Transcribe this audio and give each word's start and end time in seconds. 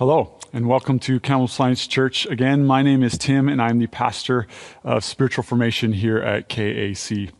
Hello, 0.00 0.32
and 0.54 0.66
welcome 0.66 0.98
to 1.00 1.20
Kamloops 1.20 1.58
Alliance 1.58 1.86
Church. 1.86 2.24
Again, 2.24 2.64
my 2.64 2.80
name 2.80 3.02
is 3.02 3.18
Tim, 3.18 3.50
and 3.50 3.60
I'm 3.60 3.78
the 3.78 3.86
pastor 3.86 4.46
of 4.82 5.04
spiritual 5.04 5.44
formation 5.44 5.92
here 5.92 6.16
at 6.16 6.48
KAC. 6.48 7.30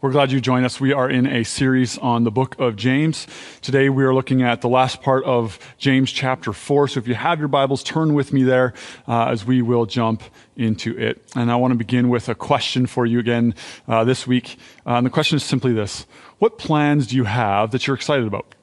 We're 0.00 0.12
glad 0.12 0.30
you 0.30 0.40
joined 0.40 0.64
us. 0.64 0.80
We 0.80 0.92
are 0.92 1.10
in 1.10 1.26
a 1.26 1.42
series 1.42 1.98
on 1.98 2.22
the 2.22 2.30
book 2.30 2.54
of 2.60 2.76
James. 2.76 3.26
Today 3.62 3.88
we 3.88 4.04
are 4.04 4.14
looking 4.14 4.42
at 4.42 4.60
the 4.60 4.68
last 4.68 5.02
part 5.02 5.24
of 5.24 5.58
James 5.76 6.12
chapter 6.12 6.52
4. 6.52 6.86
So 6.86 7.00
if 7.00 7.08
you 7.08 7.16
have 7.16 7.40
your 7.40 7.48
Bibles, 7.48 7.82
turn 7.82 8.14
with 8.14 8.32
me 8.32 8.44
there 8.44 8.72
uh, 9.08 9.26
as 9.26 9.44
we 9.44 9.60
will 9.60 9.86
jump 9.86 10.22
into 10.54 10.96
it. 10.96 11.20
And 11.34 11.50
I 11.50 11.56
want 11.56 11.72
to 11.72 11.76
begin 11.76 12.08
with 12.10 12.28
a 12.28 12.36
question 12.36 12.86
for 12.86 13.06
you 13.06 13.18
again 13.18 13.56
uh, 13.88 14.04
this 14.04 14.24
week. 14.24 14.56
Uh, 14.86 14.90
and 14.92 15.04
the 15.04 15.10
question 15.10 15.34
is 15.34 15.42
simply 15.42 15.72
this 15.72 16.06
What 16.38 16.58
plans 16.58 17.08
do 17.08 17.16
you 17.16 17.24
have 17.24 17.72
that 17.72 17.88
you're 17.88 17.96
excited 17.96 18.28
about? 18.28 18.54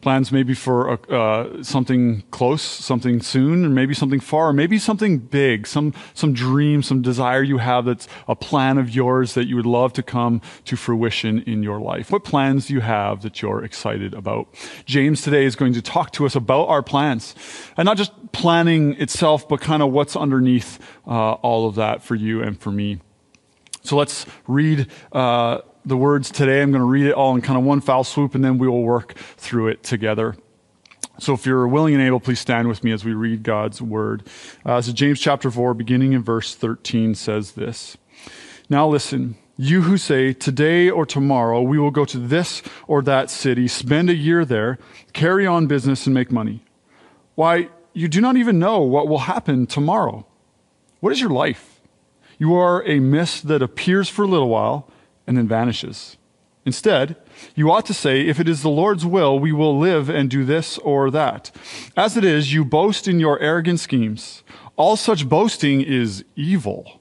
Plans 0.00 0.32
maybe 0.32 0.54
for 0.54 0.98
uh, 1.12 1.62
something 1.62 2.22
close, 2.30 2.62
something 2.62 3.20
soon, 3.20 3.64
or 3.64 3.68
maybe 3.68 3.94
something 3.94 4.20
far, 4.20 4.52
maybe 4.52 4.78
something 4.78 5.18
big, 5.18 5.66
some, 5.66 5.92
some 6.14 6.32
dream, 6.32 6.82
some 6.82 7.02
desire 7.02 7.42
you 7.42 7.58
have 7.58 7.84
that's 7.84 8.08
a 8.26 8.34
plan 8.34 8.78
of 8.78 8.90
yours 8.90 9.34
that 9.34 9.46
you 9.46 9.56
would 9.56 9.66
love 9.66 9.92
to 9.92 10.02
come 10.02 10.40
to 10.64 10.76
fruition 10.76 11.42
in 11.42 11.62
your 11.62 11.80
life. 11.80 12.10
What 12.10 12.24
plans 12.24 12.66
do 12.66 12.74
you 12.74 12.80
have 12.80 13.22
that 13.22 13.42
you're 13.42 13.62
excited 13.64 14.14
about? 14.14 14.48
James 14.86 15.22
today 15.22 15.44
is 15.44 15.56
going 15.56 15.74
to 15.74 15.82
talk 15.82 16.12
to 16.12 16.26
us 16.26 16.34
about 16.34 16.68
our 16.68 16.82
plans 16.82 17.34
and 17.76 17.86
not 17.86 17.96
just 17.96 18.12
planning 18.32 18.94
itself, 19.00 19.48
but 19.48 19.60
kind 19.60 19.82
of 19.82 19.92
what's 19.92 20.16
underneath 20.16 20.78
uh, 21.06 21.32
all 21.32 21.68
of 21.68 21.74
that 21.74 22.02
for 22.02 22.14
you 22.14 22.42
and 22.42 22.58
for 22.60 22.70
me. 22.70 23.00
So 23.82 23.96
let's 23.96 24.26
read 24.46 24.88
uh, 25.12 25.60
the 25.90 25.96
words 25.96 26.30
today. 26.30 26.62
I'm 26.62 26.70
going 26.70 26.80
to 26.80 26.86
read 26.86 27.04
it 27.04 27.12
all 27.12 27.34
in 27.34 27.42
kind 27.42 27.58
of 27.58 27.64
one 27.64 27.82
foul 27.82 28.04
swoop, 28.04 28.34
and 28.34 28.42
then 28.42 28.56
we 28.56 28.68
will 28.68 28.82
work 28.82 29.14
through 29.36 29.68
it 29.68 29.82
together. 29.82 30.36
So 31.18 31.34
if 31.34 31.44
you're 31.44 31.68
willing 31.68 31.94
and 31.94 32.02
able, 32.02 32.20
please 32.20 32.40
stand 32.40 32.68
with 32.68 32.82
me 32.82 32.92
as 32.92 33.04
we 33.04 33.12
read 33.12 33.42
God's 33.42 33.82
word. 33.82 34.26
Uh, 34.64 34.80
so 34.80 34.92
James 34.92 35.20
chapter 35.20 35.50
4, 35.50 35.74
beginning 35.74 36.14
in 36.14 36.22
verse 36.22 36.54
13, 36.54 37.14
says 37.14 37.52
this. 37.52 37.98
Now 38.70 38.88
listen, 38.88 39.36
you 39.56 39.82
who 39.82 39.98
say, 39.98 40.32
today 40.32 40.88
or 40.88 41.04
tomorrow 41.04 41.60
we 41.60 41.78
will 41.78 41.90
go 41.90 42.04
to 42.06 42.18
this 42.18 42.62
or 42.86 43.02
that 43.02 43.28
city, 43.28 43.68
spend 43.68 44.08
a 44.08 44.14
year 44.14 44.44
there, 44.44 44.78
carry 45.12 45.46
on 45.46 45.66
business 45.66 46.06
and 46.06 46.14
make 46.14 46.30
money. 46.30 46.64
Why, 47.34 47.68
you 47.92 48.06
do 48.06 48.20
not 48.20 48.36
even 48.36 48.58
know 48.58 48.80
what 48.80 49.08
will 49.08 49.18
happen 49.18 49.66
tomorrow. 49.66 50.24
What 51.00 51.12
is 51.12 51.20
your 51.20 51.30
life? 51.30 51.80
You 52.38 52.54
are 52.54 52.86
a 52.86 53.00
mist 53.00 53.48
that 53.48 53.60
appears 53.60 54.08
for 54.08 54.22
a 54.22 54.28
little 54.28 54.48
while 54.48 54.88
and 55.30 55.38
then 55.38 55.46
vanishes. 55.46 56.16
Instead, 56.66 57.14
you 57.54 57.70
ought 57.70 57.86
to 57.86 57.94
say, 57.94 58.26
if 58.26 58.40
it 58.40 58.48
is 58.48 58.62
the 58.62 58.68
Lord's 58.68 59.06
will, 59.06 59.38
we 59.38 59.52
will 59.52 59.78
live 59.78 60.10
and 60.10 60.28
do 60.28 60.44
this 60.44 60.76
or 60.78 61.08
that. 61.12 61.52
As 61.96 62.16
it 62.16 62.24
is, 62.24 62.52
you 62.52 62.64
boast 62.64 63.06
in 63.06 63.20
your 63.20 63.38
arrogant 63.38 63.78
schemes. 63.78 64.42
All 64.74 64.96
such 64.96 65.28
boasting 65.28 65.82
is 65.82 66.24
evil. 66.34 67.00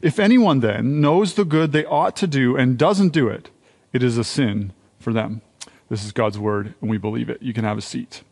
If 0.00 0.20
anyone 0.20 0.60
then 0.60 1.00
knows 1.00 1.34
the 1.34 1.44
good 1.44 1.72
they 1.72 1.84
ought 1.84 2.14
to 2.18 2.28
do 2.28 2.56
and 2.56 2.78
doesn't 2.78 3.12
do 3.12 3.26
it, 3.26 3.50
it 3.92 4.04
is 4.04 4.16
a 4.16 4.22
sin 4.22 4.72
for 5.00 5.12
them. 5.12 5.42
This 5.88 6.04
is 6.04 6.12
God's 6.12 6.38
word, 6.38 6.74
and 6.80 6.88
we 6.88 6.98
believe 6.98 7.28
it. 7.28 7.42
You 7.42 7.52
can 7.52 7.64
have 7.64 7.78
a 7.78 7.82
seat. 7.82 8.22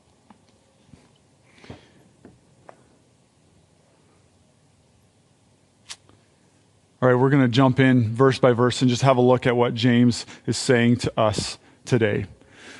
All 7.00 7.08
right, 7.08 7.14
we're 7.14 7.30
going 7.30 7.42
to 7.42 7.48
jump 7.48 7.78
in 7.78 8.12
verse 8.12 8.40
by 8.40 8.52
verse 8.52 8.82
and 8.82 8.90
just 8.90 9.02
have 9.02 9.16
a 9.16 9.20
look 9.20 9.46
at 9.46 9.56
what 9.56 9.74
James 9.74 10.26
is 10.46 10.56
saying 10.56 10.96
to 10.96 11.12
us 11.16 11.58
today. 11.84 12.26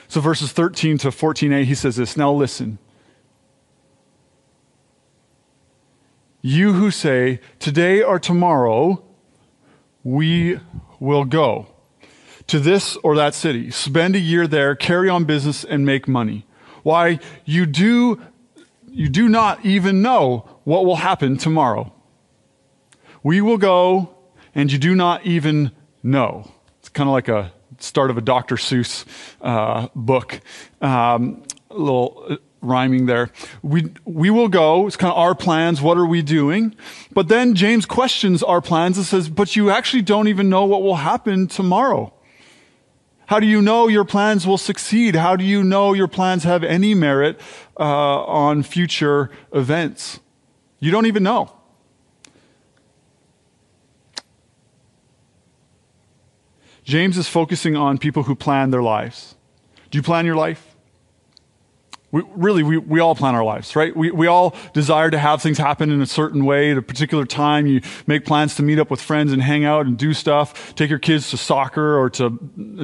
So, 0.08 0.20
verses 0.20 0.50
13 0.50 0.98
to 0.98 1.08
14a, 1.08 1.64
he 1.64 1.74
says 1.76 1.96
this 1.96 2.16
Now 2.16 2.32
listen. 2.32 2.78
You 6.42 6.72
who 6.72 6.90
say, 6.90 7.40
Today 7.60 8.02
or 8.02 8.18
tomorrow, 8.18 9.04
we 10.02 10.58
will 10.98 11.24
go 11.24 11.68
to 12.48 12.58
this 12.58 12.96
or 13.04 13.14
that 13.14 13.34
city, 13.34 13.70
spend 13.70 14.16
a 14.16 14.18
year 14.18 14.48
there, 14.48 14.74
carry 14.74 15.08
on 15.08 15.26
business, 15.26 15.62
and 15.62 15.86
make 15.86 16.08
money. 16.08 16.44
Why, 16.82 17.20
you 17.44 17.66
do, 17.66 18.20
you 18.90 19.08
do 19.08 19.28
not 19.28 19.64
even 19.64 20.02
know 20.02 20.48
what 20.64 20.84
will 20.84 20.96
happen 20.96 21.36
tomorrow. 21.36 21.92
We 23.22 23.40
will 23.40 23.58
go, 23.58 24.14
and 24.58 24.72
you 24.72 24.78
do 24.78 24.96
not 24.96 25.24
even 25.24 25.70
know. 26.02 26.50
It's 26.80 26.88
kind 26.88 27.08
of 27.08 27.12
like 27.12 27.28
a 27.28 27.52
start 27.78 28.10
of 28.10 28.18
a 28.18 28.20
Dr. 28.20 28.56
Seuss 28.56 29.04
uh, 29.40 29.86
book. 29.94 30.40
Um, 30.80 31.44
a 31.70 31.74
little 31.74 32.24
uh, 32.28 32.36
rhyming 32.60 33.06
there. 33.06 33.30
We, 33.62 33.92
we 34.04 34.30
will 34.30 34.48
go. 34.48 34.88
It's 34.88 34.96
kind 34.96 35.12
of 35.12 35.16
our 35.16 35.36
plans. 35.36 35.80
What 35.80 35.96
are 35.96 36.06
we 36.06 36.22
doing? 36.22 36.74
But 37.12 37.28
then 37.28 37.54
James 37.54 37.86
questions 37.86 38.42
our 38.42 38.60
plans 38.60 38.96
and 38.96 39.06
says, 39.06 39.28
but 39.28 39.54
you 39.54 39.70
actually 39.70 40.02
don't 40.02 40.26
even 40.26 40.48
know 40.48 40.64
what 40.64 40.82
will 40.82 40.96
happen 40.96 41.46
tomorrow. 41.46 42.12
How 43.26 43.38
do 43.38 43.46
you 43.46 43.62
know 43.62 43.86
your 43.86 44.04
plans 44.04 44.44
will 44.44 44.58
succeed? 44.58 45.14
How 45.14 45.36
do 45.36 45.44
you 45.44 45.62
know 45.62 45.92
your 45.92 46.08
plans 46.08 46.42
have 46.42 46.64
any 46.64 46.94
merit 46.94 47.40
uh, 47.78 47.84
on 48.24 48.64
future 48.64 49.30
events? 49.52 50.18
You 50.80 50.90
don't 50.90 51.06
even 51.06 51.22
know. 51.22 51.57
James 56.88 57.18
is 57.18 57.28
focusing 57.28 57.76
on 57.76 57.98
people 57.98 58.22
who 58.22 58.34
plan 58.34 58.70
their 58.70 58.82
lives. 58.82 59.34
Do 59.90 59.98
you 59.98 60.02
plan 60.02 60.24
your 60.24 60.36
life? 60.36 60.74
We, 62.10 62.22
really, 62.34 62.62
we, 62.62 62.78
we 62.78 62.98
all 62.98 63.14
plan 63.14 63.34
our 63.34 63.44
lives, 63.44 63.76
right? 63.76 63.94
We, 63.94 64.10
we 64.10 64.26
all 64.26 64.56
desire 64.72 65.10
to 65.10 65.18
have 65.18 65.42
things 65.42 65.58
happen 65.58 65.90
in 65.90 66.00
a 66.00 66.06
certain 66.06 66.46
way 66.46 66.70
at 66.70 66.78
a 66.78 66.82
particular 66.82 67.26
time. 67.26 67.66
You 67.66 67.82
make 68.06 68.24
plans 68.24 68.54
to 68.54 68.62
meet 68.62 68.78
up 68.78 68.90
with 68.90 69.02
friends 69.02 69.34
and 69.34 69.42
hang 69.42 69.66
out 69.66 69.84
and 69.84 69.98
do 69.98 70.14
stuff, 70.14 70.74
take 70.76 70.88
your 70.88 70.98
kids 70.98 71.28
to 71.32 71.36
soccer 71.36 71.98
or 71.98 72.08
to 72.08 72.30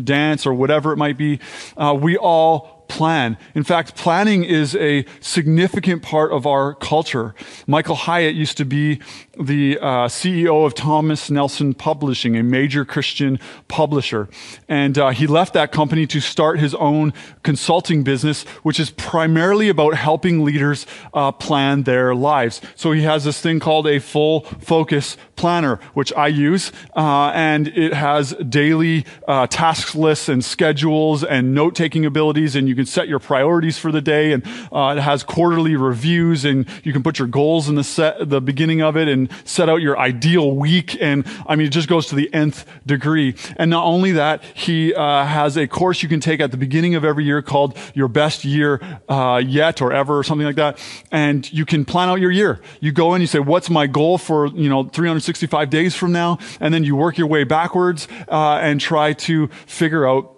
dance 0.04 0.44
or 0.44 0.52
whatever 0.52 0.92
it 0.92 0.98
might 0.98 1.16
be. 1.16 1.40
Uh, 1.74 1.96
we 1.98 2.18
all 2.18 2.73
plan. 2.88 3.36
In 3.54 3.64
fact, 3.64 3.96
planning 3.96 4.44
is 4.44 4.74
a 4.76 5.04
significant 5.20 6.02
part 6.02 6.32
of 6.32 6.46
our 6.46 6.74
culture. 6.74 7.34
Michael 7.66 7.94
Hyatt 7.94 8.34
used 8.34 8.56
to 8.58 8.64
be 8.64 9.00
the 9.38 9.78
uh, 9.78 10.08
CEO 10.08 10.64
of 10.66 10.74
Thomas 10.74 11.30
Nelson 11.30 11.74
Publishing, 11.74 12.36
a 12.36 12.42
major 12.42 12.84
Christian 12.84 13.38
publisher. 13.68 14.28
And 14.68 14.96
uh, 14.98 15.10
he 15.10 15.26
left 15.26 15.54
that 15.54 15.72
company 15.72 16.06
to 16.08 16.20
start 16.20 16.58
his 16.58 16.74
own 16.76 17.12
consulting 17.42 18.04
business, 18.04 18.44
which 18.62 18.78
is 18.78 18.90
primarily 18.90 19.68
about 19.68 19.94
helping 19.94 20.44
leaders 20.44 20.86
uh, 21.12 21.32
plan 21.32 21.82
their 21.82 22.14
lives. 22.14 22.60
So 22.76 22.92
he 22.92 23.02
has 23.02 23.24
this 23.24 23.40
thing 23.40 23.60
called 23.60 23.86
a 23.86 23.98
full 23.98 24.42
focus 24.60 25.16
planner, 25.36 25.80
which 25.94 26.12
I 26.12 26.28
use, 26.28 26.70
uh, 26.96 27.32
and 27.34 27.68
it 27.68 27.92
has 27.92 28.34
daily 28.48 29.04
uh, 29.26 29.46
task 29.46 29.94
lists 29.94 30.28
and 30.28 30.44
schedules 30.44 31.24
and 31.24 31.54
note 31.54 31.74
taking 31.74 32.04
abilities, 32.06 32.54
and 32.54 32.68
you 32.68 32.73
can 32.74 32.86
set 32.86 33.08
your 33.08 33.18
priorities 33.18 33.78
for 33.78 33.92
the 33.92 34.00
day. 34.00 34.32
And 34.32 34.44
uh, 34.72 34.94
it 34.96 35.00
has 35.00 35.22
quarterly 35.22 35.76
reviews, 35.76 36.44
and 36.44 36.66
you 36.82 36.92
can 36.92 37.02
put 37.02 37.18
your 37.18 37.28
goals 37.28 37.68
in 37.68 37.74
the 37.74 37.84
set, 37.84 38.28
the 38.28 38.40
beginning 38.40 38.82
of 38.82 38.96
it, 38.96 39.08
and 39.08 39.30
set 39.44 39.68
out 39.68 39.80
your 39.80 39.98
ideal 39.98 40.52
week. 40.52 40.96
And 41.00 41.26
I 41.46 41.56
mean, 41.56 41.66
it 41.66 41.70
just 41.70 41.88
goes 41.88 42.06
to 42.08 42.14
the 42.14 42.32
nth 42.32 42.64
degree. 42.86 43.34
And 43.56 43.70
not 43.70 43.84
only 43.84 44.12
that, 44.12 44.42
he 44.42 44.94
uh, 44.94 45.24
has 45.24 45.56
a 45.56 45.66
course 45.66 46.02
you 46.02 46.08
can 46.08 46.20
take 46.20 46.40
at 46.40 46.50
the 46.50 46.56
beginning 46.56 46.94
of 46.94 47.04
every 47.04 47.24
year 47.24 47.42
called 47.42 47.76
Your 47.94 48.08
Best 48.08 48.44
Year 48.44 48.80
uh, 49.08 49.42
Yet 49.44 49.82
or 49.82 49.92
Ever 49.92 50.18
or 50.18 50.24
something 50.24 50.46
like 50.46 50.56
that, 50.56 50.78
and 51.10 51.50
you 51.52 51.64
can 51.64 51.84
plan 51.84 52.08
out 52.08 52.20
your 52.20 52.30
year. 52.30 52.60
You 52.80 52.92
go 52.92 53.14
in, 53.14 53.20
you 53.20 53.26
say, 53.26 53.38
"What's 53.38 53.70
my 53.70 53.86
goal 53.86 54.18
for 54.18 54.46
you 54.48 54.68
know 54.68 54.84
365 54.84 55.70
days 55.70 55.94
from 55.94 56.12
now, 56.12 56.38
and 56.60 56.72
then 56.72 56.84
you 56.84 56.96
work 56.96 57.18
your 57.18 57.26
way 57.26 57.44
backwards 57.44 58.08
uh, 58.28 58.58
and 58.62 58.80
try 58.80 59.12
to 59.12 59.48
figure 59.66 60.06
out 60.06 60.33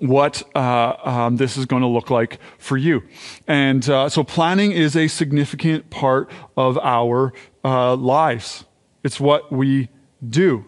what 0.00 0.42
uh, 0.54 0.94
um, 1.02 1.36
this 1.36 1.56
is 1.56 1.66
going 1.66 1.82
to 1.82 1.88
look 1.88 2.10
like 2.10 2.38
for 2.58 2.76
you. 2.76 3.02
And 3.46 3.88
uh, 3.88 4.08
so 4.08 4.24
planning 4.24 4.72
is 4.72 4.96
a 4.96 5.08
significant 5.08 5.90
part 5.90 6.30
of 6.56 6.78
our 6.78 7.32
uh, 7.64 7.96
lives. 7.96 8.64
It's 9.02 9.20
what 9.20 9.52
we 9.52 9.88
do. 10.26 10.64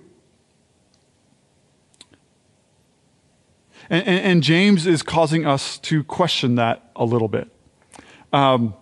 And, 3.89 4.07
and, 4.07 4.21
and, 4.21 4.43
James 4.43 4.87
is 4.87 5.03
causing 5.03 5.45
us 5.45 5.77
to 5.79 6.05
question 6.05 6.55
that 6.55 6.91
a 6.95 7.05
little 7.05 7.27
bit. 7.27 7.49
Um, 8.33 8.75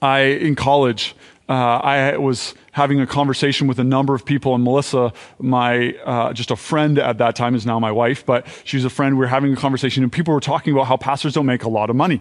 I, 0.00 0.20
in 0.20 0.54
college, 0.54 1.14
uh, 1.50 1.52
I 1.52 2.16
was 2.16 2.54
having 2.72 3.00
a 3.00 3.06
conversation 3.06 3.66
with 3.68 3.78
a 3.78 3.84
number 3.84 4.14
of 4.14 4.24
people, 4.24 4.54
and 4.54 4.64
Melissa, 4.64 5.12
my 5.38 5.94
uh, 6.04 6.32
just 6.32 6.50
a 6.50 6.56
friend 6.56 6.98
at 6.98 7.18
that 7.18 7.36
time, 7.36 7.54
is 7.54 7.64
now 7.64 7.78
my 7.78 7.92
wife, 7.92 8.26
but 8.26 8.46
she's 8.64 8.84
a 8.84 8.90
friend. 8.90 9.16
We 9.16 9.20
were 9.20 9.28
having 9.28 9.52
a 9.52 9.56
conversation, 9.56 10.02
and 10.02 10.10
people 10.10 10.34
were 10.34 10.40
talking 10.40 10.72
about 10.72 10.86
how 10.86 10.96
pastors 10.96 11.34
don't 11.34 11.46
make 11.46 11.62
a 11.62 11.68
lot 11.68 11.90
of 11.90 11.96
money, 11.96 12.20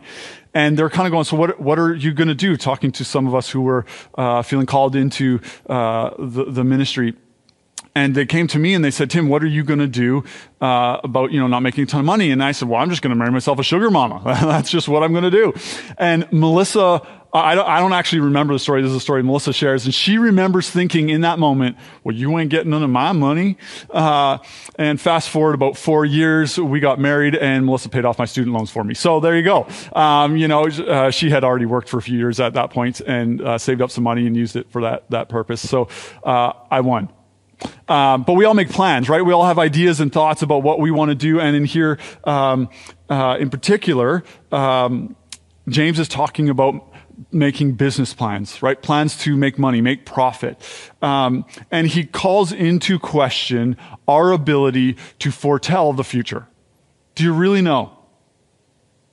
and 0.54 0.78
they're 0.78 0.90
kind 0.90 1.08
of 1.08 1.12
going, 1.12 1.24
"So 1.24 1.36
what? 1.36 1.60
What 1.60 1.80
are 1.80 1.96
you 1.96 2.14
going 2.14 2.28
to 2.28 2.36
do?" 2.36 2.56
Talking 2.58 2.92
to 2.94 3.04
some 3.04 3.28
of 3.28 3.34
us 3.34 3.50
who 3.50 3.62
were 3.62 3.86
uh, 4.16 4.42
feeling 4.44 4.66
called 4.68 4.96
into 4.96 5.40
uh, 5.68 6.12
the, 6.20 6.46
the 6.46 6.64
ministry. 6.64 7.16
and 7.94 8.16
they 8.16 8.26
came 8.26 8.48
to 8.48 8.60
me 8.60 8.74
and 8.74 8.86
they 8.86 8.92
said, 8.92 9.10
Tim, 9.10 9.28
what 9.28 9.44
are 9.44 9.48
you 9.48 9.64
going 9.64 9.80
to 9.80 9.88
do 9.88 10.24
uh, 10.62 11.00
about 11.04 11.32
you 11.32 11.40
know 11.40 11.48
not 11.48 11.62
making 11.62 11.84
a 11.84 11.88
ton 11.88 12.00
of 12.00 12.06
money? 12.06 12.32
And 12.32 12.44
I 12.44 12.52
said, 12.54 12.70
well, 12.70 12.82
I'm 12.82 12.90
just 12.90 13.02
going 13.02 13.10
to 13.10 13.16
marry 13.16 13.32
myself 13.32 13.60
a 13.60 13.64
sugar 13.64 13.92
mama. 13.92 14.22
That's 14.26 14.70
just 14.70 14.88
what 14.88 15.04
I'm 15.04 15.12
going 15.12 15.24
to 15.24 15.32
do. 15.32 15.54
And 15.98 16.28
Melissa, 16.32 17.02
I 17.34 17.56
don't, 17.56 17.68
I 17.68 17.80
don't 17.80 17.94
actually 17.94 18.22
remember 18.22 18.54
the 18.54 18.60
story. 18.60 18.82
This 18.82 18.92
is 18.92 18.98
a 18.98 19.02
story 19.02 19.24
Melissa 19.24 19.54
shares, 19.54 19.86
and 19.86 19.94
she 19.94 20.18
remembers 20.18 20.70
thinking 20.70 21.10
in 21.10 21.22
that 21.22 21.40
moment, 21.40 21.78
well, 22.04 22.14
you 22.16 22.38
ain't 22.38 22.50
getting 22.50 22.72
none 22.72 22.84
of 22.84 22.90
my 22.90 23.14
money. 23.14 23.58
Uh, 23.90 24.40
and 24.76 25.00
fast 25.00 25.30
forward 25.30 25.56
about 25.56 25.78
four 25.78 26.04
years, 26.04 26.60
we 26.60 26.80
got 26.80 27.00
married, 27.00 27.36
and 27.36 27.66
Melissa 27.66 27.90
paid 27.90 28.04
off 28.04 28.20
my 28.20 28.26
student 28.26 28.56
loans 28.56 28.70
for 28.70 28.84
me. 28.84 28.94
So 28.94 29.20
there 29.22 29.36
you 29.38 29.44
go. 29.44 29.68
Um, 29.94 30.36
you 30.36 30.48
know, 30.48 30.66
uh, 30.66 31.12
she 31.12 31.30
had 31.30 31.44
already 31.44 31.66
worked 31.66 31.88
for 31.88 31.98
a 31.98 32.02
few 32.02 32.18
years 32.18 32.40
at 32.40 32.54
that 32.54 32.72
point 32.72 33.00
and 33.00 33.42
uh, 33.42 33.58
saved 33.58 33.82
up 33.82 33.92
some 33.92 34.04
money 34.04 34.28
and 34.28 34.36
used 34.36 34.56
it 34.56 34.70
for 34.70 34.82
that 34.82 35.10
that 35.12 35.30
purpose. 35.30 35.68
So 35.68 35.88
uh, 36.24 36.54
I 36.70 36.82
won. 36.82 37.10
Um, 37.88 38.24
but 38.24 38.34
we 38.34 38.46
all 38.46 38.54
make 38.54 38.70
plans, 38.70 39.08
right? 39.08 39.24
We 39.24 39.34
all 39.34 39.46
have 39.46 39.60
ideas 39.60 40.00
and 40.00 40.12
thoughts 40.12 40.42
about 40.42 40.64
what 40.64 40.80
we 40.80 40.92
want 40.92 41.10
to 41.10 41.16
do. 41.16 41.40
And 41.40 41.56
in 41.56 41.66
here, 41.66 42.00
um, 42.24 42.70
uh, 43.10 43.38
in 43.40 43.50
particular, 43.50 44.24
um, 44.52 45.16
James 45.70 46.00
is 46.00 46.08
talking 46.08 46.50
about 46.50 46.91
making 47.32 47.74
business 47.74 48.14
plans, 48.14 48.62
right? 48.62 48.82
Plans 48.82 49.18
to 49.20 49.36
make 49.36 49.60
money, 49.60 49.82
make 49.82 50.06
profit. 50.06 50.58
Um, 51.02 51.46
and 51.70 51.88
he 51.88 52.06
calls 52.06 52.52
into 52.52 53.00
question 53.00 53.78
our 54.08 54.32
ability 54.32 54.98
to 55.20 55.32
foretell 55.32 55.94
the 55.94 56.04
future. 56.04 56.48
Do 57.16 57.24
you 57.24 57.34
really 57.34 57.62
know? 57.62 57.98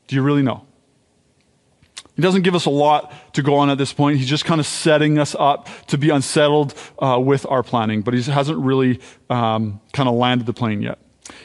Do 0.06 0.16
you 0.16 0.22
really 0.22 0.42
know? 0.42 0.64
He 2.16 2.22
doesn't 2.22 2.42
give 2.42 2.56
us 2.56 2.64
a 2.64 2.70
lot 2.70 3.12
to 3.34 3.42
go 3.42 3.54
on 3.56 3.70
at 3.70 3.78
this 3.78 3.92
point. 3.92 4.18
He's 4.18 4.28
just 4.28 4.44
kind 4.44 4.60
of 4.60 4.66
setting 4.66 5.20
us 5.20 5.36
up 5.38 5.68
to 5.86 5.96
be 5.96 6.10
unsettled 6.10 6.74
uh, 6.98 7.20
with 7.22 7.46
our 7.46 7.62
planning, 7.62 8.02
but 8.02 8.12
he 8.12 8.22
hasn't 8.22 8.58
really 8.58 9.00
um, 9.30 9.80
kind 9.92 10.08
of 10.08 10.16
landed 10.16 10.44
the 10.44 10.52
plane 10.52 10.82
yet. 10.82 10.98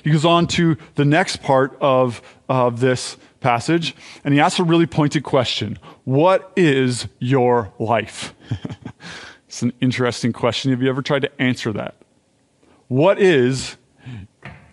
He 0.04 0.10
goes 0.10 0.26
on 0.26 0.48
to 0.48 0.78
the 0.96 1.06
next 1.06 1.44
part 1.44 1.78
of, 1.80 2.24
of 2.50 2.80
this 2.80 3.18
passage, 3.44 3.96
and 4.24 4.34
he 4.34 4.40
asks 4.40 4.60
a 4.60 4.64
really 4.64 4.88
pointed 4.88 5.24
question 5.24 5.78
What 6.06 6.52
is 6.56 7.08
your 7.20 7.72
life? 7.78 8.34
it's 9.48 9.62
an 9.62 9.74
interesting 9.82 10.34
question. 10.34 10.72
Have 10.72 10.82
you 10.82 10.90
ever 10.90 11.04
tried 11.04 11.22
to 11.22 11.42
answer 11.42 11.72
that? 11.74 11.96
What 12.88 13.20
is 13.20 13.78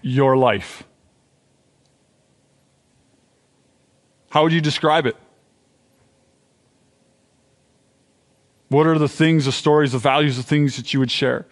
your 0.01 0.37
life? 0.37 0.85
How 4.31 4.45
would 4.45 4.53
you 4.53 4.61
describe 4.61 5.07
it? 5.07 5.17
What 8.69 8.87
are 8.87 8.99
the 8.99 9.09
things, 9.09 9.47
the 9.47 9.53
stories, 9.53 9.93
the 9.93 9.99
values, 9.99 10.37
the 10.37 10.45
things 10.45 10.77
that 10.77 10.95
you 10.95 11.01
would 11.01 11.11
share? 11.11 11.47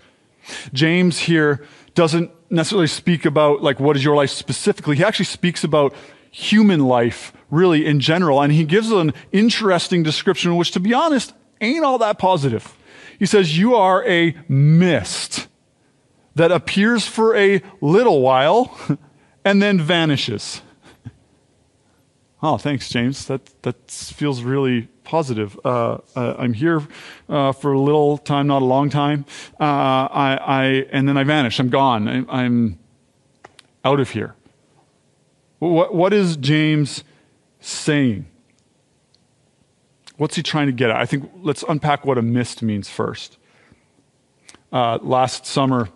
James 0.73 1.19
here 1.19 1.67
doesn't 1.95 2.31
necessarily 2.49 2.87
speak 2.87 3.25
about 3.25 3.63
like 3.63 3.81
what 3.81 3.97
is 3.97 4.05
your 4.05 4.15
life 4.15 4.31
specifically. 4.31 4.97
He 4.97 5.05
actually 5.05 5.25
speaks 5.25 5.65
about 5.65 5.95
human 6.31 6.81
life 6.81 7.33
really 7.51 7.87
in 7.87 8.01
general. 8.01 8.41
And 8.41 8.53
he 8.53 8.65
gives 8.65 8.91
an 8.91 9.13
interesting 9.33 10.03
description, 10.03 10.57
which 10.57 10.71
to 10.73 10.81
be 10.81 10.95
honest, 10.95 11.33
ain't 11.61 11.85
all 11.85 11.99
that 11.99 12.19
positive. 12.19 12.77
He 13.19 13.27
says, 13.27 13.59
you 13.59 13.75
are 13.75 14.07
a 14.07 14.37
mist 14.49 15.49
that 16.35 16.53
appears 16.53 17.07
for 17.07 17.35
a 17.37 17.63
little 17.81 18.21
while 18.21 18.79
and 19.45 19.61
then 19.61 19.81
vanishes. 19.81 20.63
Oh, 22.41 22.57
thanks, 22.57 22.89
James. 22.89 23.27
That, 23.27 23.63
that 23.63 23.91
feels 23.91 24.43
really 24.43 24.89
positive. 25.03 25.59
Uh, 25.65 25.99
uh, 26.15 26.35
I'm 26.39 26.53
here 26.53 26.83
uh, 27.29 27.51
for 27.51 27.73
a 27.73 27.81
little 27.81 28.19
time, 28.19 28.47
not 28.47 28.63
a 28.63 28.65
long 28.65 28.91
time. 28.91 29.25
Uh, 29.59 29.65
I, 29.65 30.39
I, 30.41 30.65
and 30.93 31.09
then 31.09 31.17
I 31.17 31.25
vanish. 31.25 31.59
I'm 31.59 31.71
gone. 31.71 32.07
I, 32.07 32.43
I'm 32.43 32.79
out 33.85 33.99
of 33.99 34.11
here. 34.11 34.37
What, 35.59 35.95
what 35.95 36.13
is 36.13 36.37
James 36.37 37.05
saying? 37.61 38.27
What's 40.17 40.37
he 40.37 40.43
trying 40.43 40.67
to 40.67 40.73
get 40.73 40.91
at? 40.91 40.97
I 40.97 41.07
think 41.07 41.31
let's 41.43 41.65
unpack 41.69 42.05
what 42.05 42.19
a 42.19 42.23
mist 42.23 42.63
means 42.63 42.89
first. 42.89 43.39
Uh, 44.73 44.99
last 45.03 45.47
summer, 45.47 45.89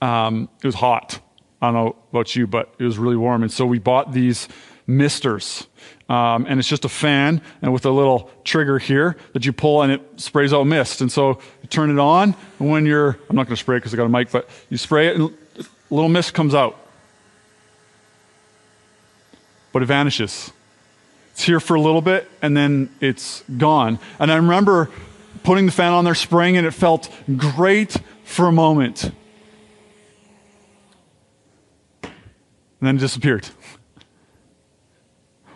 um, 0.00 0.48
it 0.62 0.66
was 0.66 0.76
hot. 0.76 1.20
I 1.60 1.66
don't 1.66 1.74
know 1.74 1.96
about 2.10 2.36
you, 2.36 2.46
but 2.46 2.74
it 2.78 2.84
was 2.84 2.98
really 2.98 3.16
warm. 3.16 3.42
And 3.42 3.52
so 3.52 3.66
we 3.66 3.78
bought 3.78 4.12
these 4.12 4.48
misters. 4.86 5.66
Um, 6.08 6.46
and 6.46 6.60
it's 6.60 6.68
just 6.68 6.84
a 6.84 6.88
fan 6.88 7.40
and 7.62 7.72
with 7.72 7.86
a 7.86 7.90
little 7.90 8.30
trigger 8.44 8.78
here 8.78 9.16
that 9.32 9.46
you 9.46 9.52
pull 9.52 9.82
and 9.82 9.90
it 9.92 10.20
sprays 10.20 10.52
out 10.52 10.64
mist. 10.64 11.00
And 11.00 11.10
so 11.10 11.38
you 11.62 11.68
turn 11.68 11.90
it 11.90 11.98
on, 11.98 12.36
and 12.58 12.70
when 12.70 12.84
you're, 12.84 13.18
I'm 13.30 13.36
not 13.36 13.46
going 13.46 13.56
to 13.56 13.60
spray 13.60 13.76
it 13.76 13.80
because 13.80 13.94
I 13.94 13.96
got 13.96 14.04
a 14.04 14.10
mic, 14.10 14.30
but 14.30 14.48
you 14.68 14.76
spray 14.76 15.08
it 15.08 15.16
and 15.16 15.30
a 15.58 15.64
little 15.90 16.10
mist 16.10 16.34
comes 16.34 16.54
out. 16.54 16.78
But 19.74 19.82
it 19.82 19.86
vanishes. 19.86 20.52
It's 21.32 21.42
here 21.42 21.58
for 21.58 21.74
a 21.74 21.80
little 21.80 22.00
bit 22.00 22.30
and 22.40 22.56
then 22.56 22.94
it's 23.00 23.42
gone. 23.58 23.98
And 24.20 24.30
I 24.30 24.36
remember 24.36 24.88
putting 25.42 25.66
the 25.66 25.72
fan 25.72 25.92
on 25.92 26.04
there, 26.04 26.14
spraying, 26.14 26.56
and 26.56 26.64
it 26.64 26.70
felt 26.70 27.10
great 27.36 27.96
for 28.22 28.46
a 28.46 28.52
moment. 28.52 29.10
And 32.04 32.12
then 32.80 32.96
it 32.96 33.00
disappeared. 33.00 33.48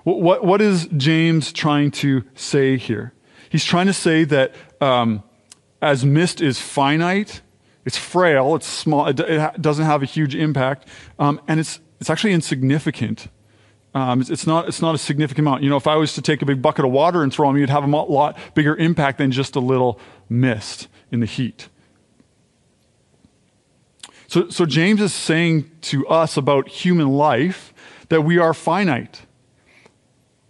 What, 0.02 0.44
what 0.44 0.60
is 0.60 0.88
James 0.96 1.52
trying 1.52 1.92
to 1.92 2.24
say 2.34 2.76
here? 2.76 3.12
He's 3.50 3.64
trying 3.64 3.86
to 3.86 3.92
say 3.92 4.24
that 4.24 4.52
um, 4.80 5.22
as 5.80 6.04
mist 6.04 6.40
is 6.40 6.60
finite, 6.60 7.40
it's 7.84 7.96
frail, 7.96 8.56
it's 8.56 8.66
small, 8.66 9.06
it, 9.06 9.20
it 9.20 9.62
doesn't 9.62 9.84
have 9.84 10.02
a 10.02 10.06
huge 10.06 10.34
impact, 10.34 10.88
um, 11.20 11.40
and 11.46 11.60
it's, 11.60 11.78
it's 12.00 12.10
actually 12.10 12.32
insignificant. 12.32 13.28
Um, 13.94 14.20
it's, 14.20 14.46
not, 14.46 14.68
it's 14.68 14.82
not 14.82 14.94
a 14.94 14.98
significant 14.98 15.46
amount. 15.46 15.62
You 15.62 15.70
know, 15.70 15.76
if 15.76 15.86
I 15.86 15.96
was 15.96 16.12
to 16.14 16.22
take 16.22 16.42
a 16.42 16.46
big 16.46 16.60
bucket 16.60 16.84
of 16.84 16.90
water 16.90 17.22
and 17.22 17.32
throw 17.32 17.48
them, 17.48 17.56
you'd 17.56 17.70
have 17.70 17.84
a 17.84 17.86
lot 17.86 18.36
bigger 18.54 18.76
impact 18.76 19.18
than 19.18 19.32
just 19.32 19.56
a 19.56 19.60
little 19.60 19.98
mist 20.28 20.88
in 21.10 21.20
the 21.20 21.26
heat. 21.26 21.68
So, 24.26 24.50
so 24.50 24.66
James 24.66 25.00
is 25.00 25.14
saying 25.14 25.70
to 25.82 26.06
us 26.06 26.36
about 26.36 26.68
human 26.68 27.08
life 27.08 27.72
that 28.10 28.22
we 28.22 28.38
are 28.38 28.52
finite. 28.52 29.22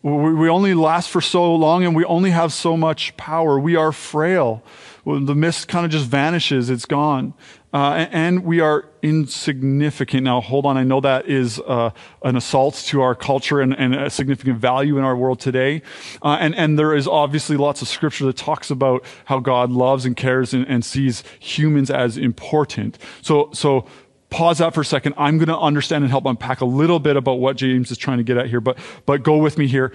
We 0.03 0.49
only 0.49 0.75
last 0.75 1.11
for 1.11 1.21
so 1.21 1.55
long 1.55 1.85
and 1.85 1.95
we 1.95 2.05
only 2.05 2.31
have 2.31 2.53
so 2.53 2.77
much 2.77 3.17
power. 3.17 3.59
We 3.59 3.77
are 3.77 3.93
frail. 3.93 4.63
The 5.05 5.35
mist 5.35 5.69
kind 5.69 5.85
of 5.85 5.93
just 5.93 6.07
vanishes, 6.07 6.71
it's 6.71 6.87
gone. 6.87 7.35
Uh, 7.73 8.07
and 8.11 8.45
we 8.45 8.61
are 8.61 8.87
insignificant. 9.03 10.23
Now, 10.23 10.41
hold 10.41 10.65
on, 10.65 10.77
I 10.79 10.85
know 10.85 11.01
that 11.01 11.29
is 11.29 11.61
uh, 11.61 11.91
an 12.25 12.37
assault 12.37 12.75
to 12.87 13.03
our 13.03 13.15
culture 13.15 13.61
and, 13.61 13.79
and, 13.79 13.95
a 13.95 14.11
significant 14.11 14.59
value 14.59 14.97
in 14.97 15.05
our 15.05 15.17
world 15.17 15.39
today. 15.39 15.83
Uh, 16.23 16.39
and, 16.41 16.55
and 16.55 16.79
there 16.79 16.95
is 16.95 17.07
obviously 17.07 17.57
lots 17.57 17.83
of 17.83 17.89
scripture 17.89 18.25
that 18.27 18.37
talks 18.37 18.71
about 18.71 19.05
how 19.27 19.39
God 19.39 19.71
loves 19.71 20.07
and 20.07 20.17
cares 20.17 20.55
and, 20.55 20.67
and 20.67 20.85
sees 20.85 21.23
humans 21.41 21.91
as 21.91 22.17
important. 22.17 22.99
So, 23.21 23.51
so 23.53 23.87
pause 24.31 24.59
that 24.59 24.73
for 24.73 24.81
a 24.81 24.85
second. 24.85 25.15
I'm 25.19 25.37
going 25.37 25.49
to 25.49 25.59
understand 25.59 26.05
and 26.05 26.11
help 26.11 26.25
unpack 26.25 26.61
a 26.63 26.67
little 26.67 26.99
bit 26.99 27.17
about 27.17 27.35
what 27.35 27.57
James 27.57 27.91
is 27.91 27.99
trying 27.99 28.19
to 28.19 28.25
get 28.25 28.39
at 28.39 28.49
here, 28.49 28.61
but, 28.61 28.79
but 29.05 29.23
go 29.23 29.37
with 29.37 29.59
me 29.59 29.67
here. 29.67 29.93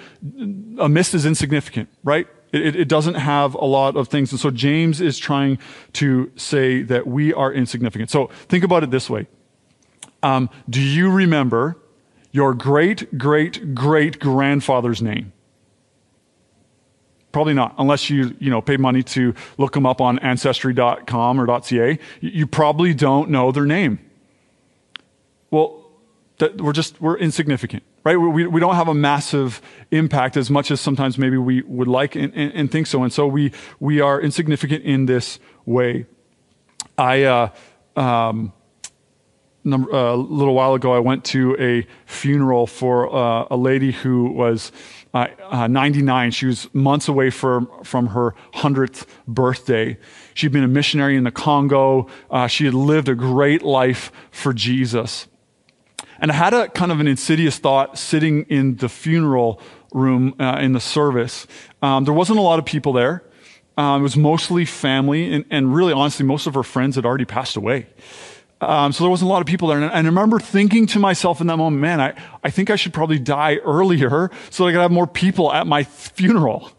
A 0.80 0.88
mist 0.90 1.14
is 1.14 1.26
insignificant, 1.26 1.90
right? 2.04 2.28
It, 2.54 2.76
it, 2.76 2.88
doesn't 2.88 3.16
have 3.16 3.56
a 3.56 3.66
lot 3.66 3.98
of 3.98 4.08
things. 4.08 4.32
And 4.32 4.40
so 4.40 4.52
James 4.52 5.02
is 5.02 5.18
trying 5.18 5.58
to 5.94 6.32
say 6.36 6.84
that 6.84 7.08
we 7.08 7.34
are 7.34 7.52
insignificant. 7.52 8.12
So 8.12 8.28
think 8.48 8.64
about 8.64 8.84
it 8.84 8.92
this 8.92 9.10
way. 9.10 9.28
Um, 10.22 10.50
do 10.70 10.80
you 10.80 11.12
remember 11.12 11.78
your 12.32 12.54
great, 12.54 13.18
great, 13.18 13.74
great 13.74 14.20
grandfather's 14.20 15.02
name? 15.02 15.34
Probably 17.32 17.56
not, 17.56 17.74
unless 17.80 18.12
you, 18.12 18.36
you 18.40 18.52
know, 18.52 18.62
pay 18.62 18.78
money 18.78 19.02
to 19.02 19.34
look 19.58 19.74
them 19.74 19.88
up 19.88 20.00
on 20.00 20.20
ancestry.com 20.20 21.42
or 21.42 21.62
.ca. 21.62 22.00
You 22.22 22.46
probably 22.46 22.94
don't 22.94 23.32
know 23.32 23.52
their 23.52 23.66
name. 23.66 24.00
Well, 25.50 25.84
that 26.38 26.62
we're 26.62 26.74
just, 26.74 27.02
we're 27.02 27.18
insignificant, 27.18 27.82
right? 28.04 28.18
We, 28.18 28.48
we 28.48 28.60
don't 28.60 28.76
have 28.76 28.88
a 28.88 28.94
massive 28.94 29.62
impact 29.92 30.38
as 30.38 30.50
much 30.50 30.72
as 30.72 30.82
sometimes 30.82 31.18
maybe 31.18 31.38
we 31.38 31.62
would 31.64 31.88
like 31.88 32.16
and, 32.16 32.34
and, 32.36 32.52
and 32.54 32.72
think 32.72 32.88
so. 32.88 33.04
And 33.04 33.14
so 33.14 33.28
we, 33.28 33.52
we 33.80 34.02
are 34.02 34.20
insignificant 34.20 34.84
in 34.84 35.06
this 35.06 35.40
way. 35.66 36.06
I, 36.98 37.24
uh, 37.24 37.50
um, 37.96 38.54
number, 39.64 39.94
uh, 39.94 40.14
a 40.14 40.18
little 40.18 40.54
while 40.54 40.74
ago, 40.74 40.94
I 40.94 41.00
went 41.00 41.24
to 41.26 41.56
a 41.60 41.88
funeral 42.06 42.68
for 42.68 43.14
uh, 43.14 43.48
a 43.50 43.58
lady 43.58 43.92
who 43.92 44.26
was 44.32 44.72
uh, 45.14 45.28
uh 45.50 45.68
99. 45.68 46.32
She 46.32 46.48
was 46.48 46.74
months 46.74 47.08
away 47.08 47.30
from, 47.30 47.70
from 47.84 48.08
her 48.08 48.36
100th 48.56 49.06
birthday. 49.28 49.98
She'd 50.34 50.52
been 50.52 50.64
a 50.64 50.68
missionary 50.68 51.16
in 51.16 51.24
the 51.24 51.32
Congo. 51.32 52.08
Uh, 52.30 52.48
she 52.48 52.66
had 52.66 52.74
lived 52.74 53.08
a 53.08 53.16
great 53.16 53.64
life 53.64 54.12
for 54.32 54.54
Jesus. 54.54 55.28
And 56.24 56.32
I 56.32 56.36
had 56.36 56.54
a 56.54 56.70
kind 56.70 56.90
of 56.90 57.02
an 57.02 57.08
insidious 57.08 57.58
thought 57.58 57.98
sitting 57.98 58.44
in 58.44 58.78
the 58.78 58.88
funeral 58.88 59.60
room 59.92 60.34
uh, 60.40 60.58
in 60.62 60.72
the 60.72 60.80
service. 60.80 61.46
Um, 61.82 62.06
there 62.06 62.14
wasn't 62.14 62.40
a 62.40 62.42
lot 62.42 62.60
of 62.60 62.66
people 62.66 62.94
there. 62.94 63.26
Um, 63.76 64.00
it 64.00 64.04
was 64.04 64.16
mostly 64.16 64.64
family, 64.64 65.34
and, 65.34 65.44
and 65.50 65.76
really, 65.76 65.92
honestly, 65.92 66.26
most 66.26 66.48
of 66.48 66.54
her 66.54 66.64
friends 66.64 66.96
had 66.96 67.06
already 67.06 67.26
passed 67.26 67.58
away. 67.58 67.88
Um, 68.62 68.94
so 68.94 69.04
there 69.04 69.12
wasn't 69.12 69.32
a 69.32 69.34
lot 69.34 69.42
of 69.42 69.48
people 69.48 69.68
there. 69.68 69.78
And, 69.78 69.92
and 69.92 70.08
I 70.08 70.10
remember 70.10 70.40
thinking 70.40 70.88
to 70.88 71.00
myself 71.00 71.42
in 71.42 71.48
that 71.48 71.58
moment, 71.58 71.82
man, 71.82 72.00
I, 72.00 72.14
I 72.42 72.52
think 72.52 72.70
I 72.70 72.78
should 72.78 72.94
probably 72.94 73.20
die 73.20 73.56
earlier 73.58 74.32
so 74.50 74.64
that 74.64 74.70
I 74.70 74.72
could 74.72 74.82
have 74.82 74.92
more 74.92 75.08
people 75.08 75.52
at 75.52 75.68
my 75.68 75.84
funeral. 75.84 76.72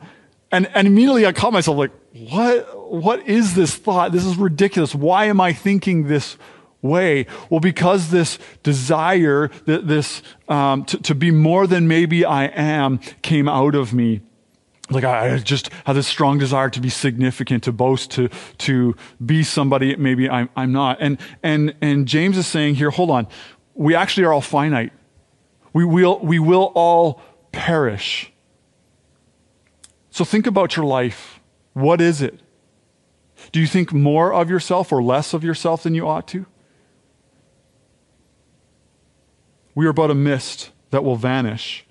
And, 0.52 0.68
and 0.68 0.86
immediately 0.86 1.26
I 1.26 1.32
caught 1.32 1.52
myself 1.52 1.76
like, 1.76 1.92
what, 2.14 2.90
what 2.90 3.28
is 3.28 3.54
this 3.54 3.74
thought? 3.74 4.10
This 4.10 4.24
is 4.24 4.38
ridiculous. 4.38 4.94
Why 4.94 5.26
am 5.26 5.38
I 5.38 5.52
thinking 5.52 6.06
this 6.06 6.38
way? 6.84 7.26
Well, 7.50 7.58
because 7.58 8.10
this 8.10 8.38
desire, 8.62 9.50
that 9.64 9.88
this, 9.88 10.22
um, 10.48 10.84
to, 10.84 10.98
to 10.98 11.14
be 11.16 11.32
more 11.32 11.66
than 11.66 11.88
maybe 11.88 12.24
I 12.24 12.44
am 12.44 12.98
came 13.22 13.48
out 13.48 13.74
of 13.74 13.92
me 13.92 14.20
like 14.90 15.04
I 15.04 15.38
just 15.38 15.70
have 15.86 15.96
this 15.96 16.06
strong 16.06 16.38
desire 16.38 16.68
to 16.70 16.80
be 16.80 16.90
significant, 16.90 17.64
to 17.64 17.72
boast, 17.72 18.10
to 18.12 18.28
to 18.58 18.94
be 19.24 19.42
somebody 19.42 19.96
maybe 19.96 20.28
I'm 20.28 20.50
I'm 20.56 20.72
not. 20.72 20.98
And 21.00 21.18
and 21.42 21.74
and 21.80 22.06
James 22.06 22.36
is 22.36 22.46
saying 22.46 22.74
here, 22.74 22.90
hold 22.90 23.10
on, 23.10 23.26
we 23.74 23.94
actually 23.94 24.24
are 24.24 24.32
all 24.32 24.42
finite. 24.42 24.92
We 25.72 25.84
will 25.84 26.18
we 26.20 26.38
will 26.38 26.70
all 26.74 27.22
perish. 27.50 28.30
So 30.10 30.24
think 30.24 30.46
about 30.46 30.76
your 30.76 30.84
life. 30.84 31.40
What 31.72 32.00
is 32.00 32.20
it? 32.20 32.40
Do 33.52 33.60
you 33.60 33.66
think 33.66 33.92
more 33.92 34.32
of 34.32 34.48
yourself 34.50 34.92
or 34.92 35.02
less 35.02 35.34
of 35.34 35.42
yourself 35.42 35.82
than 35.82 35.94
you 35.94 36.06
ought 36.06 36.28
to? 36.28 36.46
We 39.74 39.86
are 39.86 39.92
but 39.92 40.10
a 40.10 40.14
mist 40.14 40.70
that 40.90 41.02
will 41.02 41.16
vanish. 41.16 41.84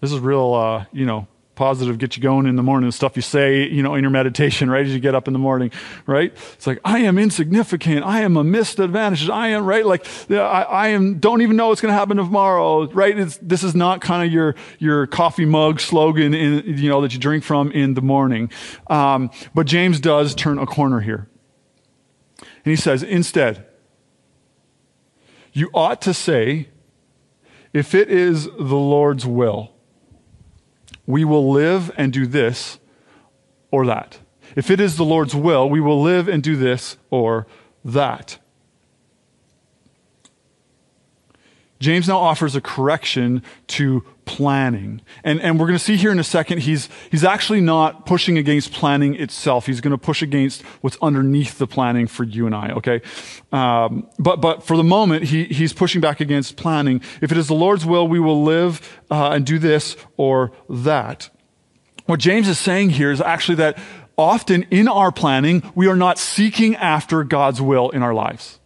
This 0.00 0.12
is 0.12 0.18
real, 0.18 0.54
uh, 0.54 0.86
you 0.92 1.04
know, 1.04 1.26
positive, 1.60 1.98
get 1.98 2.16
you 2.16 2.22
going 2.22 2.46
in 2.46 2.56
the 2.56 2.62
morning, 2.62 2.90
stuff 2.90 3.16
you 3.16 3.22
say, 3.22 3.68
you 3.68 3.82
know, 3.82 3.94
in 3.94 4.02
your 4.02 4.10
meditation, 4.10 4.70
right? 4.70 4.86
As 4.86 4.94
you 4.94 4.98
get 4.98 5.14
up 5.14 5.26
in 5.26 5.34
the 5.34 5.38
morning, 5.38 5.70
right? 6.06 6.32
It's 6.54 6.66
like, 6.66 6.80
I 6.86 7.00
am 7.00 7.18
insignificant. 7.18 8.02
I 8.02 8.22
am 8.22 8.38
a 8.38 8.42
mist 8.42 8.78
that 8.78 8.88
vanishes. 8.88 9.28
I 9.28 9.48
am, 9.48 9.66
right? 9.66 9.84
Like, 9.84 10.06
I, 10.30 10.34
I 10.62 10.88
am, 10.88 11.18
don't 11.18 11.42
even 11.42 11.56
know 11.56 11.68
what's 11.68 11.82
going 11.82 11.92
to 11.92 11.98
happen 11.98 12.16
tomorrow, 12.16 12.90
right? 12.92 13.18
It's, 13.18 13.36
this 13.42 13.62
is 13.62 13.74
not 13.74 14.00
kind 14.00 14.26
of 14.26 14.32
your, 14.32 14.54
your 14.78 15.06
coffee 15.06 15.44
mug 15.44 15.80
slogan, 15.80 16.32
in, 16.32 16.78
you 16.78 16.88
know, 16.88 17.02
that 17.02 17.12
you 17.12 17.18
drink 17.18 17.44
from 17.44 17.70
in 17.72 17.92
the 17.92 18.00
morning. 18.02 18.50
Um, 18.86 19.30
but 19.54 19.66
James 19.66 20.00
does 20.00 20.34
turn 20.34 20.58
a 20.58 20.64
corner 20.64 21.00
here. 21.00 21.28
And 22.38 22.70
he 22.70 22.76
says, 22.76 23.02
instead, 23.02 23.66
you 25.52 25.70
ought 25.74 26.00
to 26.02 26.14
say, 26.14 26.68
if 27.72 27.94
it 27.94 28.10
is 28.10 28.44
the 28.44 28.76
Lord's 28.76 29.26
will, 29.26 29.72
we 31.06 31.24
will 31.24 31.50
live 31.50 31.90
and 31.96 32.12
do 32.12 32.26
this 32.26 32.78
or 33.70 33.86
that. 33.86 34.18
If 34.56 34.70
it 34.70 34.80
is 34.80 34.96
the 34.96 35.04
Lord's 35.04 35.34
will, 35.34 35.68
we 35.68 35.80
will 35.80 36.02
live 36.02 36.28
and 36.28 36.42
do 36.42 36.56
this 36.56 36.96
or 37.10 37.46
that. 37.84 38.38
James 41.80 42.06
now 42.06 42.18
offers 42.18 42.54
a 42.54 42.60
correction 42.60 43.42
to 43.68 44.04
planning. 44.26 45.00
And, 45.24 45.40
and 45.40 45.58
we're 45.58 45.66
going 45.66 45.78
to 45.78 45.84
see 45.84 45.96
here 45.96 46.12
in 46.12 46.18
a 46.18 46.24
second, 46.24 46.58
he's, 46.58 46.90
he's 47.10 47.24
actually 47.24 47.62
not 47.62 48.04
pushing 48.04 48.36
against 48.36 48.72
planning 48.72 49.14
itself. 49.14 49.66
He's 49.66 49.80
going 49.80 49.92
to 49.92 49.98
push 49.98 50.20
against 50.20 50.62
what's 50.82 50.98
underneath 51.00 51.58
the 51.58 51.66
planning 51.66 52.06
for 52.06 52.22
you 52.22 52.46
and 52.46 52.54
I, 52.54 52.72
okay? 52.72 53.00
Um, 53.50 54.08
but, 54.18 54.42
but 54.42 54.62
for 54.62 54.76
the 54.76 54.84
moment, 54.84 55.24
he, 55.24 55.44
he's 55.44 55.72
pushing 55.72 56.00
back 56.00 56.20
against 56.20 56.56
planning. 56.56 57.00
If 57.22 57.32
it 57.32 57.38
is 57.38 57.48
the 57.48 57.54
Lord's 57.54 57.86
will, 57.86 58.06
we 58.06 58.20
will 58.20 58.44
live 58.44 59.00
uh, 59.10 59.30
and 59.30 59.44
do 59.46 59.58
this 59.58 59.96
or 60.16 60.52
that. 60.68 61.30
What 62.04 62.20
James 62.20 62.46
is 62.46 62.58
saying 62.58 62.90
here 62.90 63.10
is 63.10 63.22
actually 63.22 63.56
that 63.56 63.78
often 64.18 64.64
in 64.64 64.86
our 64.86 65.10
planning, 65.10 65.62
we 65.74 65.88
are 65.88 65.96
not 65.96 66.18
seeking 66.18 66.76
after 66.76 67.24
God's 67.24 67.62
will 67.62 67.88
in 67.90 68.02
our 68.02 68.12
lives. 68.14 68.59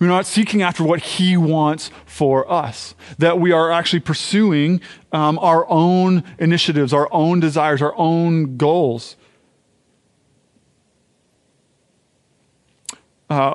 We're 0.00 0.06
not 0.06 0.26
seeking 0.26 0.62
after 0.62 0.84
what 0.84 1.00
He 1.00 1.36
wants 1.36 1.90
for 2.06 2.50
us. 2.50 2.94
That 3.18 3.40
we 3.40 3.52
are 3.52 3.70
actually 3.70 4.00
pursuing 4.00 4.80
um, 5.12 5.38
our 5.40 5.68
own 5.68 6.22
initiatives, 6.38 6.92
our 6.92 7.08
own 7.12 7.40
desires, 7.40 7.82
our 7.82 7.94
own 7.96 8.56
goals. 8.56 9.16
Uh, 13.28 13.54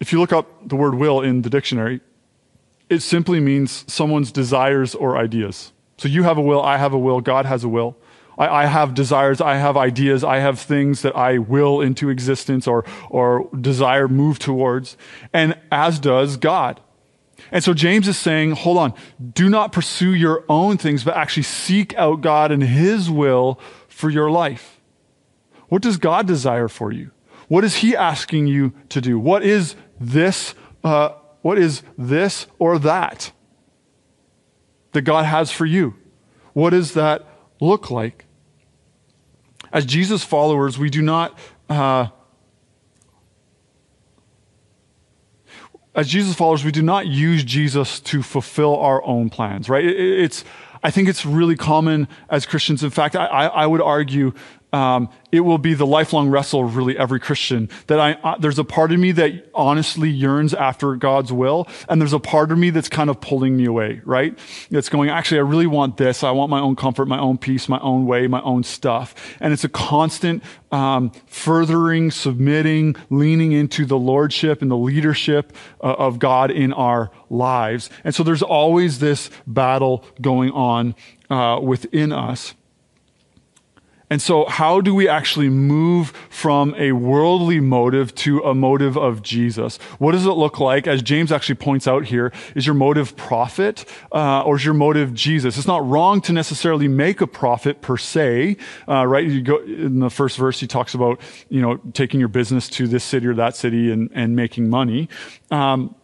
if 0.00 0.12
you 0.12 0.18
look 0.18 0.32
up 0.32 0.68
the 0.68 0.76
word 0.76 0.94
will 0.96 1.20
in 1.20 1.42
the 1.42 1.50
dictionary, 1.50 2.00
it 2.90 3.00
simply 3.00 3.40
means 3.40 3.84
someone's 3.90 4.30
desires 4.30 4.94
or 4.94 5.16
ideas. 5.16 5.72
So 5.96 6.08
you 6.08 6.24
have 6.24 6.36
a 6.36 6.42
will, 6.42 6.62
I 6.62 6.76
have 6.76 6.92
a 6.92 6.98
will, 6.98 7.20
God 7.20 7.46
has 7.46 7.64
a 7.64 7.68
will. 7.68 7.96
I, 8.38 8.48
I, 8.48 8.66
have 8.66 8.94
desires, 8.94 9.40
I 9.40 9.56
have 9.56 9.76
ideas, 9.76 10.24
I 10.24 10.38
have 10.38 10.58
things 10.58 11.02
that 11.02 11.14
I 11.16 11.38
will 11.38 11.80
into 11.80 12.08
existence 12.08 12.66
or, 12.66 12.84
or 13.10 13.48
desire 13.58 14.08
move 14.08 14.38
towards, 14.38 14.96
and 15.32 15.58
as 15.70 15.98
does 15.98 16.36
God. 16.36 16.80
And 17.50 17.62
so 17.62 17.74
James 17.74 18.08
is 18.08 18.18
saying, 18.18 18.52
hold 18.52 18.78
on, 18.78 18.94
do 19.32 19.48
not 19.48 19.72
pursue 19.72 20.14
your 20.14 20.44
own 20.48 20.78
things, 20.78 21.04
but 21.04 21.16
actually 21.16 21.42
seek 21.44 21.94
out 21.94 22.20
God 22.20 22.50
and 22.50 22.62
His 22.62 23.10
will 23.10 23.60
for 23.88 24.10
your 24.10 24.30
life. 24.30 24.80
What 25.68 25.82
does 25.82 25.96
God 25.96 26.26
desire 26.26 26.68
for 26.68 26.92
you? 26.92 27.10
What 27.48 27.64
is 27.64 27.76
He 27.76 27.96
asking 27.96 28.46
you 28.46 28.72
to 28.88 29.00
do? 29.00 29.18
What 29.18 29.42
is 29.44 29.76
this? 30.00 30.54
Uh, 30.82 31.10
what 31.42 31.58
is 31.58 31.82
this 31.98 32.46
or 32.58 32.78
that 32.78 33.32
that 34.92 35.02
God 35.02 35.24
has 35.26 35.50
for 35.50 35.66
you? 35.66 35.94
What 36.54 36.70
does 36.70 36.94
that 36.94 37.26
look 37.60 37.90
like? 37.90 38.23
As 39.74 39.84
Jesus 39.84 40.22
followers, 40.22 40.78
we 40.78 40.88
do 40.88 41.02
not. 41.02 41.36
Uh, 41.68 42.06
as 45.96 46.08
Jesus 46.08 46.34
followers, 46.34 46.64
we 46.64 46.70
do 46.70 46.80
not 46.80 47.06
use 47.06 47.42
Jesus 47.42 47.98
to 48.00 48.22
fulfill 48.22 48.76
our 48.76 49.04
own 49.04 49.30
plans, 49.30 49.68
right? 49.68 49.84
It's, 49.84 50.44
I 50.82 50.90
think 50.90 51.08
it's 51.08 51.26
really 51.26 51.56
common 51.56 52.08
as 52.30 52.46
Christians. 52.46 52.84
In 52.84 52.90
fact, 52.90 53.16
I, 53.16 53.26
I 53.26 53.66
would 53.66 53.82
argue 53.82 54.32
um, 54.74 55.08
it 55.30 55.40
will 55.40 55.58
be 55.58 55.74
the 55.74 55.86
lifelong 55.86 56.28
wrestle 56.28 56.64
of 56.64 56.76
really 56.76 56.98
every 56.98 57.20
Christian. 57.20 57.68
That 57.86 58.00
I, 58.00 58.14
uh, 58.14 58.38
there's 58.38 58.58
a 58.58 58.64
part 58.64 58.90
of 58.90 58.98
me 58.98 59.12
that 59.12 59.48
honestly 59.54 60.10
yearns 60.10 60.52
after 60.52 60.96
God's 60.96 61.32
will, 61.32 61.68
and 61.88 62.00
there's 62.00 62.12
a 62.12 62.18
part 62.18 62.50
of 62.50 62.58
me 62.58 62.70
that's 62.70 62.88
kind 62.88 63.08
of 63.08 63.20
pulling 63.20 63.56
me 63.56 63.66
away, 63.66 64.00
right? 64.04 64.36
It's 64.70 64.88
going, 64.88 65.10
actually, 65.10 65.38
I 65.38 65.42
really 65.42 65.68
want 65.68 65.96
this. 65.96 66.24
I 66.24 66.32
want 66.32 66.50
my 66.50 66.58
own 66.58 66.74
comfort, 66.74 67.06
my 67.06 67.20
own 67.20 67.38
peace, 67.38 67.68
my 67.68 67.78
own 67.80 68.04
way, 68.06 68.26
my 68.26 68.42
own 68.42 68.64
stuff. 68.64 69.14
And 69.38 69.52
it's 69.52 69.62
a 69.62 69.68
constant 69.68 70.42
um, 70.72 71.12
furthering, 71.26 72.10
submitting, 72.10 72.96
leaning 73.10 73.52
into 73.52 73.86
the 73.86 73.98
lordship 73.98 74.60
and 74.60 74.72
the 74.72 74.76
leadership 74.76 75.52
uh, 75.80 75.94
of 75.94 76.18
God 76.18 76.50
in 76.50 76.72
our 76.72 77.12
lives. 77.30 77.90
And 78.02 78.12
so 78.12 78.24
there's 78.24 78.42
always 78.42 78.98
this 78.98 79.30
battle 79.46 80.04
going 80.20 80.50
on 80.50 80.96
uh, 81.30 81.60
within 81.62 82.10
us. 82.10 82.54
And 84.10 84.20
so, 84.20 84.44
how 84.44 84.80
do 84.80 84.94
we 84.94 85.08
actually 85.08 85.48
move 85.48 86.10
from 86.28 86.74
a 86.76 86.92
worldly 86.92 87.58
motive 87.58 88.14
to 88.16 88.40
a 88.40 88.54
motive 88.54 88.98
of 88.98 89.22
Jesus? 89.22 89.78
What 89.98 90.12
does 90.12 90.26
it 90.26 90.32
look 90.32 90.60
like? 90.60 90.86
As 90.86 91.00
James 91.00 91.32
actually 91.32 91.54
points 91.54 91.88
out 91.88 92.04
here, 92.04 92.30
is 92.54 92.66
your 92.66 92.74
motive 92.74 93.16
profit 93.16 93.86
uh, 94.12 94.42
or 94.42 94.56
is 94.56 94.64
your 94.64 94.74
motive 94.74 95.14
Jesus? 95.14 95.56
It's 95.56 95.66
not 95.66 95.86
wrong 95.88 96.20
to 96.22 96.32
necessarily 96.32 96.86
make 96.86 97.22
a 97.22 97.26
profit 97.26 97.80
per 97.80 97.96
se, 97.96 98.58
uh, 98.86 99.06
right? 99.06 99.26
You 99.26 99.40
go 99.40 99.58
in 99.62 100.00
the 100.00 100.10
first 100.10 100.36
verse, 100.36 100.60
he 100.60 100.66
talks 100.66 100.92
about 100.94 101.18
you 101.48 101.62
know 101.62 101.78
taking 101.94 102.20
your 102.20 102.28
business 102.28 102.68
to 102.70 102.86
this 102.86 103.04
city 103.04 103.26
or 103.26 103.34
that 103.34 103.56
city 103.56 103.90
and, 103.90 104.10
and 104.14 104.36
making 104.36 104.68
money. 104.68 105.08
Um, 105.50 105.94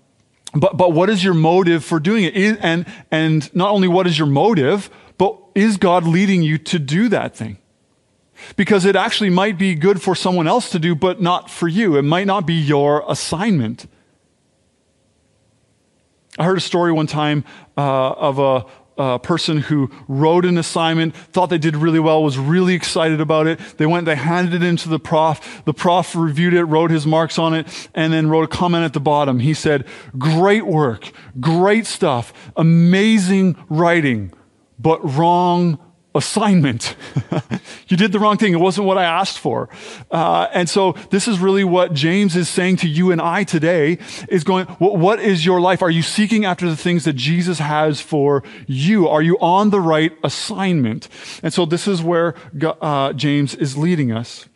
but 0.54 0.76
but 0.76 0.92
what 0.92 1.10
is 1.10 1.22
your 1.22 1.34
motive 1.34 1.84
for 1.84 2.00
doing 2.00 2.24
it? 2.24 2.34
And 2.62 2.86
and 3.10 3.54
not 3.54 3.70
only 3.70 3.88
what 3.88 4.06
is 4.06 4.18
your 4.18 4.26
motive, 4.26 4.88
but 5.18 5.38
is 5.54 5.76
God 5.76 6.04
leading 6.04 6.42
you 6.42 6.56
to 6.58 6.78
do 6.78 7.10
that 7.10 7.36
thing? 7.36 7.58
Because 8.56 8.84
it 8.84 8.96
actually 8.96 9.30
might 9.30 9.58
be 9.58 9.74
good 9.74 10.02
for 10.02 10.14
someone 10.14 10.46
else 10.46 10.70
to 10.70 10.78
do, 10.78 10.94
but 10.94 11.20
not 11.20 11.50
for 11.50 11.68
you. 11.68 11.96
It 11.96 12.02
might 12.02 12.26
not 12.26 12.46
be 12.46 12.54
your 12.54 13.04
assignment. 13.08 13.86
I 16.38 16.44
heard 16.44 16.58
a 16.58 16.62
story 16.62 16.92
one 16.92 17.06
time 17.06 17.44
uh, 17.76 18.12
of 18.12 18.38
a, 18.38 18.64
a, 18.96 19.18
person 19.18 19.58
who 19.58 19.90
wrote 20.08 20.44
an 20.44 20.58
assignment, 20.58 21.14
thought 21.14 21.50
they 21.50 21.58
did 21.58 21.76
really 21.76 21.98
well, 21.98 22.22
was 22.22 22.38
really 22.38 22.74
excited 22.74 23.20
about 23.20 23.46
it. 23.46 23.58
They 23.76 23.86
went, 23.86 24.06
they 24.06 24.16
handed 24.16 24.62
it 24.62 24.62
into 24.62 24.88
the 24.88 24.98
prof. 24.98 25.62
The 25.64 25.74
prof 25.74 26.14
reviewed 26.14 26.54
it, 26.54 26.64
wrote 26.64 26.90
his 26.90 27.06
marks 27.06 27.38
on 27.38 27.52
it, 27.52 27.88
and 27.94 28.12
then 28.12 28.28
wrote 28.28 28.44
a 28.44 28.48
comment 28.48 28.84
at 28.84 28.92
the 28.92 29.00
bottom. 29.00 29.40
He 29.40 29.54
said, 29.54 29.86
Great 30.18 30.66
work, 30.66 31.10
great 31.40 31.86
stuff, 31.86 32.32
amazing 32.56 33.56
writing, 33.68 34.32
but 34.78 35.00
wrong 35.16 35.78
assignment. 36.14 36.96
you 37.88 37.96
did 37.96 38.12
the 38.12 38.18
wrong 38.18 38.36
thing. 38.36 38.52
It 38.52 38.60
wasn't 38.60 38.86
what 38.86 38.98
I 38.98 39.04
asked 39.04 39.38
for. 39.38 39.68
Uh, 40.10 40.48
and 40.52 40.68
so 40.68 40.92
this 41.10 41.28
is 41.28 41.38
really 41.38 41.64
what 41.64 41.94
James 41.94 42.36
is 42.36 42.48
saying 42.48 42.76
to 42.78 42.88
you 42.88 43.12
and 43.12 43.20
I 43.20 43.44
today 43.44 43.98
is 44.28 44.42
going, 44.42 44.66
what, 44.66 44.98
what 44.98 45.20
is 45.20 45.46
your 45.46 45.60
life? 45.60 45.82
Are 45.82 45.90
you 45.90 46.02
seeking 46.02 46.44
after 46.44 46.68
the 46.68 46.76
things 46.76 47.04
that 47.04 47.12
Jesus 47.14 47.58
has 47.58 48.00
for 48.00 48.42
you? 48.66 49.08
Are 49.08 49.22
you 49.22 49.38
on 49.38 49.70
the 49.70 49.80
right 49.80 50.12
assignment? 50.24 51.08
And 51.42 51.52
so 51.52 51.64
this 51.64 51.86
is 51.86 52.02
where 52.02 52.34
uh, 52.80 53.12
James 53.12 53.54
is 53.54 53.76
leading 53.76 54.10
us. 54.10 54.46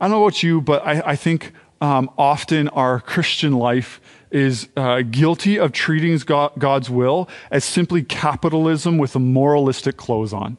I 0.00 0.06
don't 0.06 0.10
know 0.10 0.24
about 0.24 0.42
you, 0.42 0.60
but 0.60 0.84
I, 0.84 1.00
I 1.12 1.16
think 1.16 1.52
um, 1.80 2.10
often 2.18 2.68
our 2.70 3.00
Christian 3.00 3.52
life 3.52 4.00
is 4.32 4.68
uh, 4.76 5.02
guilty 5.02 5.58
of 5.58 5.72
treating 5.72 6.16
God, 6.18 6.52
God's 6.58 6.90
will 6.90 7.28
as 7.50 7.64
simply 7.64 8.02
capitalism 8.02 8.98
with 8.98 9.14
a 9.14 9.18
moralistic 9.18 9.96
clothes 9.96 10.32
on. 10.32 10.56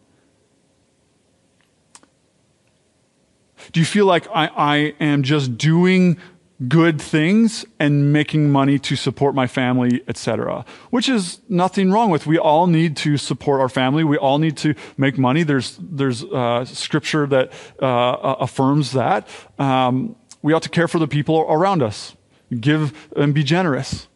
Do 3.71 3.79
you 3.79 3.85
feel 3.85 4.05
like 4.05 4.27
I, 4.33 4.47
I 4.55 4.75
am 4.99 5.23
just 5.23 5.57
doing 5.57 6.17
good 6.67 7.01
things 7.01 7.65
and 7.79 8.13
making 8.13 8.49
money 8.49 8.77
to 8.79 8.95
support 8.95 9.35
my 9.35 9.47
family, 9.47 10.03
etc. 10.07 10.65
Which 10.91 11.09
is 11.09 11.39
nothing 11.49 11.91
wrong 11.91 12.09
with. 12.09 12.25
We 12.25 12.37
all 12.37 12.67
need 12.67 12.95
to 12.97 13.17
support 13.17 13.59
our 13.59 13.69
family. 13.69 14.03
We 14.03 14.17
all 14.17 14.37
need 14.37 14.57
to 14.57 14.75
make 14.97 15.17
money. 15.17 15.43
There's 15.43 15.77
there's 15.81 16.23
uh, 16.23 16.65
scripture 16.65 17.25
that 17.27 17.51
uh, 17.81 18.35
affirms 18.39 18.91
that. 18.93 19.27
Um, 19.57 20.15
we 20.41 20.53
ought 20.53 20.63
to 20.63 20.69
care 20.69 20.87
for 20.87 20.99
the 20.99 21.07
people 21.07 21.45
around 21.49 21.81
us 21.81 22.15
give 22.53 23.09
and 23.15 23.33
be 23.33 23.43
generous. 23.43 24.07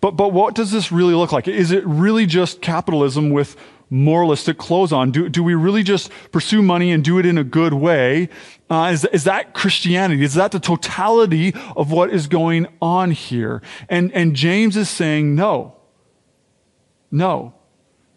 But, 0.00 0.12
but 0.12 0.32
what 0.32 0.54
does 0.54 0.70
this 0.70 0.92
really 0.92 1.14
look 1.14 1.32
like? 1.32 1.48
Is 1.48 1.72
it 1.72 1.84
really 1.86 2.26
just 2.26 2.60
capitalism 2.60 3.30
with 3.30 3.56
moralistic 3.88 4.58
clothes 4.58 4.92
on? 4.92 5.10
Do, 5.10 5.28
do 5.28 5.42
we 5.42 5.54
really 5.54 5.82
just 5.82 6.10
pursue 6.32 6.62
money 6.62 6.92
and 6.92 7.02
do 7.02 7.18
it 7.18 7.26
in 7.26 7.38
a 7.38 7.44
good 7.44 7.74
way? 7.74 8.28
Uh, 8.68 8.90
is, 8.92 9.04
is 9.06 9.24
that 9.24 9.54
Christianity? 9.54 10.22
Is 10.22 10.34
that 10.34 10.52
the 10.52 10.60
totality 10.60 11.54
of 11.76 11.90
what 11.90 12.10
is 12.10 12.26
going 12.26 12.66
on 12.82 13.12
here? 13.12 13.62
And, 13.88 14.12
and 14.12 14.34
James 14.34 14.76
is 14.76 14.88
saying 14.88 15.34
no. 15.34 15.76
No. 17.10 17.54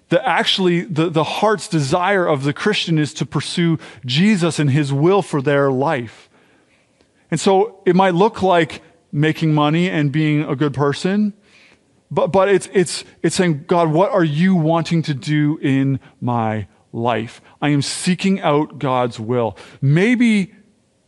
That 0.09 0.27
actually 0.27 0.81
the, 0.81 1.09
the 1.09 1.23
heart's 1.23 1.67
desire 1.67 2.25
of 2.25 2.43
the 2.43 2.53
Christian 2.53 2.97
is 2.97 3.13
to 3.15 3.25
pursue 3.25 3.77
Jesus 4.05 4.57
and 4.57 4.71
his 4.71 4.91
will 4.91 5.21
for 5.21 5.41
their 5.41 5.71
life. 5.71 6.28
And 7.31 7.39
so 7.39 7.81
it 7.85 7.95
might 7.95 8.15
look 8.15 8.41
like 8.41 8.81
making 9.11 9.53
money 9.53 9.89
and 9.89 10.11
being 10.11 10.43
a 10.43 10.55
good 10.55 10.73
person, 10.73 11.33
but, 12.11 12.27
but 12.27 12.49
it's, 12.49 12.67
it's, 12.73 13.03
it's 13.21 13.35
saying, 13.35 13.65
God, 13.67 13.91
what 13.91 14.11
are 14.11 14.23
you 14.23 14.55
wanting 14.55 15.01
to 15.03 15.13
do 15.13 15.57
in 15.57 15.99
my 16.19 16.67
life? 16.91 17.41
I 17.61 17.69
am 17.69 17.81
seeking 17.81 18.41
out 18.41 18.79
God's 18.79 19.19
will. 19.19 19.55
Maybe 19.81 20.53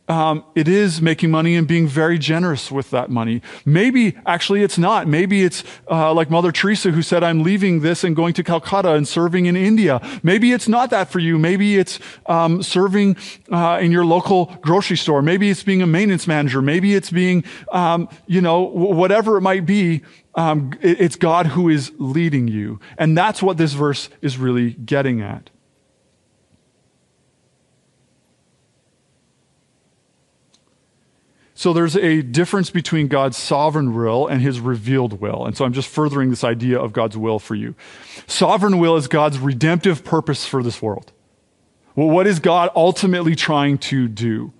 um, 0.08 0.43
it 0.55 0.67
is 0.67 1.01
making 1.01 1.31
money 1.31 1.55
and 1.55 1.67
being 1.67 1.88
very 1.88 2.17
generous 2.17 2.72
with 2.72 2.89
that 2.89 3.10
money. 3.10 3.41
Maybe 3.65 4.17
actually 4.25 4.63
it's 4.63 4.77
not. 4.77 5.08
Maybe 5.08 5.43
it's 5.43 5.63
uh, 5.89 6.13
like 6.13 6.29
Mother 6.29 6.51
Teresa 6.51 6.91
who 6.91 7.01
said, 7.01 7.24
I'm 7.24 7.43
leaving 7.43 7.81
this 7.81 8.03
and 8.03 8.15
going 8.15 8.34
to 8.34 8.43
Calcutta 8.43 8.93
and 8.93 9.08
serving 9.08 9.46
in 9.46 9.55
India. 9.55 10.01
Maybe 10.24 10.51
it's 10.51 10.67
not 10.67 10.89
that 10.89 11.10
for 11.10 11.20
you. 11.20 11.38
Maybe 11.38 11.77
it's 11.77 12.00
um, 12.25 12.63
serving 12.63 13.15
uh, 13.51 13.79
in 13.81 13.91
your 13.91 14.03
local 14.03 14.48
grocery 14.62 14.98
store. 14.98 15.22
Maybe 15.22 15.50
it's 15.50 15.63
being 15.63 15.81
a 15.81 15.88
maintenance 15.88 16.27
manager. 16.27 16.62
Maybe 16.62 16.96
it's 16.96 17.12
being, 17.12 17.43
um, 17.72 18.10
you 18.27 18.41
know, 18.41 18.62
whatever 18.63 19.38
it 19.38 19.41
might 19.41 19.65
be. 19.65 20.01
Um, 20.34 20.72
it's 20.81 21.17
God 21.17 21.46
who 21.46 21.67
is 21.67 21.91
leading 21.98 22.48
you. 22.48 22.79
And 22.98 23.17
that's 23.17 23.43
what 23.43 23.58
this 23.58 23.74
verse 23.74 24.10
is 24.22 24.38
really 24.38 24.72
getting 24.72 25.22
at. 25.22 25.50
So 31.62 31.74
there's 31.74 31.96
a 31.96 32.24
difference 32.24 32.72
between 32.72 33.08
God's 33.08 33.38
sovereign 33.38 33.94
will 33.94 34.25
and 34.25 34.41
his 34.41 34.60
revealed 34.60 35.22
will. 35.22 35.46
And 35.46 35.56
so 35.56 35.63
I'm 35.63 35.74
just 35.74 35.89
furthering 35.89 36.32
this 36.32 36.44
idea 36.44 36.80
of 36.80 36.91
God's 36.91 37.15
will 37.15 37.38
for 37.38 37.53
you. 37.53 37.75
Sovereign 38.25 38.80
will 38.80 38.98
is 38.98 39.08
God's 39.08 39.38
redemptive 39.38 40.03
purpose 40.03 40.44
for 40.44 40.63
this 40.63 40.82
world. 40.82 41.12
Well, 41.96 42.10
what 42.10 42.25
is 42.25 42.39
God 42.39 42.72
ultimately 42.75 43.36
trying 43.36 43.77
to 43.77 44.08
do? 44.08 44.53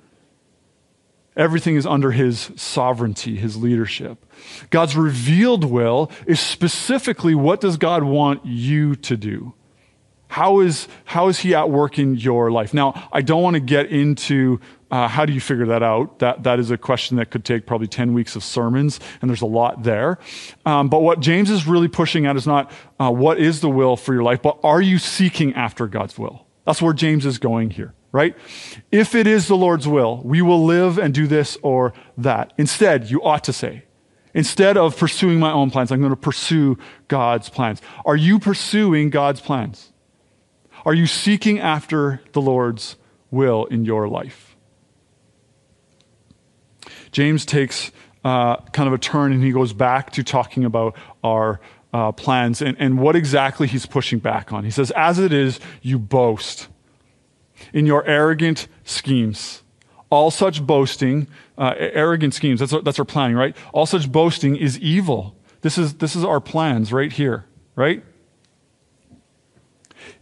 Everything 1.36 1.76
is 1.76 1.88
under 1.88 2.12
his 2.12 2.52
sovereignty, 2.56 3.36
his 3.36 3.58
leadership. 3.58 4.24
God's 4.70 4.96
revealed 4.96 5.64
will 5.64 6.12
is 6.28 6.40
specifically 6.40 7.34
what 7.34 7.62
does 7.62 7.78
God 7.78 8.04
want 8.04 8.46
you 8.46 8.96
to 8.98 9.18
do? 9.18 9.56
How 10.32 10.62
is, 10.62 10.88
how 11.04 11.28
is 11.28 11.40
he 11.40 11.54
at 11.54 11.70
work 11.70 12.00
in 12.00 12.16
your 12.16 12.52
life? 12.52 12.74
Now, 12.74 13.10
I 13.12 13.22
don't 13.22 13.44
want 13.44 13.56
to 13.56 13.60
get 13.60 13.88
into 13.88 14.62
uh, 14.90 15.10
how 15.10 15.26
do 15.26 15.34
you 15.34 15.42
figure 15.42 15.66
that 15.66 15.84
out? 15.84 16.20
That, 16.20 16.44
that 16.44 16.58
is 16.58 16.72
a 16.72 16.78
question 16.78 17.18
that 17.18 17.32
could 17.32 17.44
take 17.44 17.66
probably 17.66 17.88
10 17.88 18.14
weeks 18.14 18.38
of 18.38 18.44
sermons, 18.44 19.02
and 19.22 19.30
there's 19.30 19.42
a 19.42 19.46
lot 19.46 19.84
there. 19.84 20.20
Um, 20.66 20.88
but 20.88 21.02
what 21.02 21.20
James 21.20 21.50
is 21.50 21.68
really 21.68 21.90
pushing 21.90 22.26
at 22.26 22.38
is 22.38 22.48
not 22.48 22.72
uh, 22.98 23.12
what 23.12 23.40
is 23.40 23.60
the 23.60 23.70
will 23.70 23.98
for 23.98 24.14
your 24.14 24.24
life, 24.24 24.42
but 24.42 24.58
are 24.64 24.82
you 24.82 25.00
seeking 25.00 25.54
after 25.54 25.86
God's 25.86 26.18
will? 26.18 26.46
That's 26.66 26.82
where 26.82 26.94
James 26.94 27.26
is 27.26 27.38
going 27.38 27.72
here, 27.72 27.94
right? 28.14 28.34
If 28.90 29.16
it 29.16 29.28
is 29.28 29.50
the 29.50 29.58
Lord's 29.58 29.86
will, 29.86 30.22
we 30.24 30.42
will 30.42 30.64
live 30.64 30.98
and 30.98 31.14
do 31.14 31.28
this 31.28 31.58
or 31.62 31.92
that. 32.18 32.54
Instead, 32.58 33.10
you 33.10 33.22
ought 33.22 33.44
to 33.44 33.54
say, 33.54 33.84
instead 34.34 34.78
of 34.78 34.98
pursuing 34.98 35.40
my 35.40 35.52
own 35.52 35.72
plans, 35.72 35.92
I'm 35.92 36.00
going 36.00 36.12
to 36.12 36.16
pursue 36.16 36.78
God's 37.10 37.50
plans. 37.50 37.82
Are 38.06 38.16
you 38.16 38.40
pursuing 38.40 39.10
God's 39.10 39.42
plans? 39.42 39.91
Are 40.86 40.94
you 40.94 41.08
seeking 41.08 41.60
after 41.60 42.22
the 42.34 42.42
Lord's 42.42 42.96
will 43.30 43.66
in 43.66 43.86
your 43.86 44.08
life? 44.08 44.56
James 47.12 47.46
takes 47.46 47.92
uh, 48.24 48.58
kind 48.58 48.88
of 48.88 48.94
a 48.94 48.98
turn 48.98 49.32
and 49.32 49.44
he 49.44 49.52
goes 49.52 49.74
back 49.74 50.12
to 50.12 50.24
talking 50.24 50.66
about 50.66 50.96
our 51.24 51.60
uh, 51.94 52.12
plans 52.12 52.62
and, 52.62 52.78
and 52.80 53.00
what 53.00 53.16
exactly 53.16 53.68
he's 53.68 53.86
pushing 53.86 54.20
back 54.20 54.54
on. 54.54 54.64
He 54.64 54.72
says, 54.72 54.92
As 54.92 55.20
it 55.20 55.34
is, 55.34 55.60
you 55.82 56.00
boast 56.00 56.68
in 57.74 57.86
your 57.86 58.06
arrogant 58.06 58.68
schemes. 58.84 59.62
All 60.10 60.32
such 60.32 60.66
boasting, 60.66 61.28
uh, 61.58 61.74
arrogant 61.78 62.34
schemes, 62.34 62.60
that's 62.60 62.74
that's 62.84 63.00
our 63.00 63.06
planning, 63.06 63.38
right? 63.38 63.56
All 63.72 63.86
such 63.86 64.12
boasting 64.12 64.58
is 64.58 64.78
evil. 64.80 65.36
This 65.62 65.78
is, 65.78 65.96
this 65.96 66.16
is 66.16 66.26
our 66.26 66.42
plans 66.42 66.92
right 66.92 67.12
here, 67.12 67.46
right? 67.76 68.04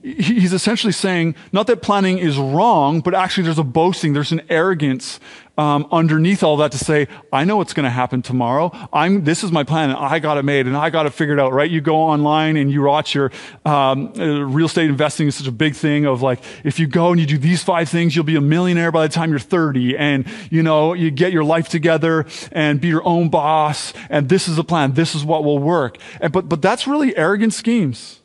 He's 0.01 0.53
essentially 0.53 0.93
saying 0.93 1.35
not 1.51 1.67
that 1.67 1.81
planning 1.81 2.17
is 2.17 2.37
wrong, 2.37 3.01
but 3.01 3.13
actually 3.13 3.43
there's 3.43 3.59
a 3.59 3.63
boasting, 3.63 4.13
there's 4.13 4.31
an 4.31 4.41
arrogance 4.49 5.19
um, 5.59 5.87
underneath 5.91 6.41
all 6.41 6.55
that 6.57 6.71
to 6.71 6.77
say, 6.77 7.09
I 7.33 7.43
know 7.43 7.57
what's 7.57 7.73
going 7.73 7.83
to 7.83 7.89
happen 7.89 8.21
tomorrow. 8.21 8.71
I'm, 8.93 9.25
this 9.25 9.43
is 9.43 9.51
my 9.51 9.65
plan, 9.65 9.89
and 9.89 9.99
I 9.99 10.19
got 10.19 10.37
it 10.37 10.45
made, 10.45 10.67
and 10.67 10.77
I 10.77 10.89
got 10.89 11.05
it 11.05 11.09
figured 11.09 11.37
out, 11.37 11.51
right? 11.51 11.69
You 11.69 11.81
go 11.81 11.97
online 11.97 12.55
and 12.55 12.71
you 12.71 12.83
watch 12.83 13.13
your 13.13 13.29
um, 13.65 14.13
uh, 14.17 14.45
real 14.45 14.67
estate 14.67 14.89
investing 14.89 15.27
is 15.27 15.35
such 15.35 15.47
a 15.47 15.51
big 15.51 15.75
thing 15.75 16.05
of 16.05 16.21
like, 16.21 16.39
if 16.63 16.79
you 16.79 16.87
go 16.87 17.11
and 17.11 17.19
you 17.19 17.27
do 17.27 17.37
these 17.37 17.61
five 17.61 17.89
things, 17.89 18.15
you'll 18.15 18.23
be 18.23 18.37
a 18.37 18.41
millionaire 18.41 18.89
by 18.89 19.05
the 19.05 19.13
time 19.13 19.31
you're 19.31 19.39
30, 19.39 19.97
and 19.97 20.25
you 20.49 20.63
know, 20.63 20.93
you 20.93 21.11
get 21.11 21.33
your 21.33 21.43
life 21.43 21.67
together 21.67 22.25
and 22.53 22.79
be 22.79 22.87
your 22.87 23.05
own 23.05 23.27
boss, 23.27 23.91
and 24.09 24.29
this 24.29 24.47
is 24.47 24.55
the 24.55 24.63
plan, 24.63 24.93
this 24.93 25.13
is 25.13 25.25
what 25.25 25.43
will 25.43 25.59
work. 25.59 25.97
And, 26.21 26.31
but, 26.31 26.47
but 26.47 26.61
that's 26.61 26.87
really 26.87 27.17
arrogant 27.17 27.53
schemes. 27.53 28.18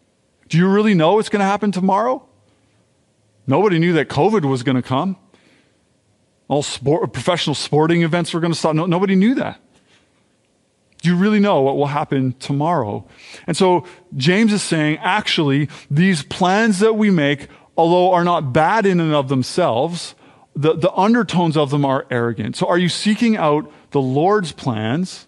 Do 0.48 0.58
you 0.58 0.68
really 0.68 0.94
know 0.94 1.18
it's 1.18 1.28
going 1.28 1.40
to 1.40 1.46
happen 1.46 1.72
tomorrow? 1.72 2.26
Nobody 3.46 3.78
knew 3.78 3.92
that 3.94 4.08
COVID 4.08 4.44
was 4.44 4.62
going 4.62 4.76
to 4.76 4.82
come. 4.82 5.16
All 6.48 6.62
sport, 6.62 7.12
professional 7.12 7.54
sporting 7.54 8.02
events 8.02 8.32
were 8.34 8.40
going 8.40 8.52
to 8.52 8.58
stop. 8.58 8.74
No, 8.74 8.86
nobody 8.86 9.14
knew 9.14 9.34
that. 9.36 9.60
Do 11.00 11.10
you 11.10 11.16
really 11.16 11.40
know 11.40 11.60
what 11.60 11.76
will 11.76 11.88
happen 11.88 12.32
tomorrow? 12.38 13.06
And 13.46 13.56
so 13.56 13.86
James 14.16 14.52
is 14.52 14.62
saying, 14.62 14.98
actually, 15.02 15.68
these 15.90 16.22
plans 16.22 16.78
that 16.78 16.96
we 16.96 17.10
make, 17.10 17.48
although 17.76 18.12
are 18.12 18.24
not 18.24 18.54
bad 18.54 18.86
in 18.86 19.00
and 19.00 19.12
of 19.12 19.28
themselves, 19.28 20.14
the, 20.56 20.74
the 20.74 20.92
undertones 20.94 21.56
of 21.56 21.70
them 21.70 21.84
are 21.84 22.06
arrogant. 22.10 22.56
So 22.56 22.66
are 22.66 22.78
you 22.78 22.88
seeking 22.88 23.36
out 23.36 23.70
the 23.90 24.00
Lord's 24.00 24.52
plans 24.52 25.26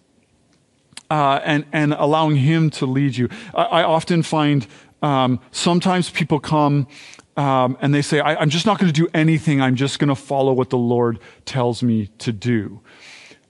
uh, 1.11 1.41
and, 1.45 1.67
and 1.73 1.93
allowing 1.93 2.37
Him 2.37 2.71
to 2.71 2.87
lead 2.87 3.17
you? 3.17 3.29
I, 3.55 3.65
I 3.65 3.83
often 3.83 4.23
find 4.23 4.67
um, 5.07 5.41
sometimes 5.53 6.11
people 6.11 6.41
come 6.41 6.89
um, 7.37 7.77
and 7.81 7.95
they 7.95 8.03
say, 8.03 8.19
I, 8.19 8.43
am 8.43 8.51
just 8.51 8.67
not 8.67 8.79
going 8.81 8.93
to 8.93 9.01
do 9.01 9.09
anything. 9.15 9.61
I'm 9.61 9.77
just 9.77 9.99
going 10.01 10.09
to 10.09 10.17
follow 10.17 10.53
what 10.53 10.71
the 10.71 10.79
Lord 10.79 11.21
tells 11.45 11.83
me 11.83 12.09
to 12.19 12.33
do. 12.33 12.81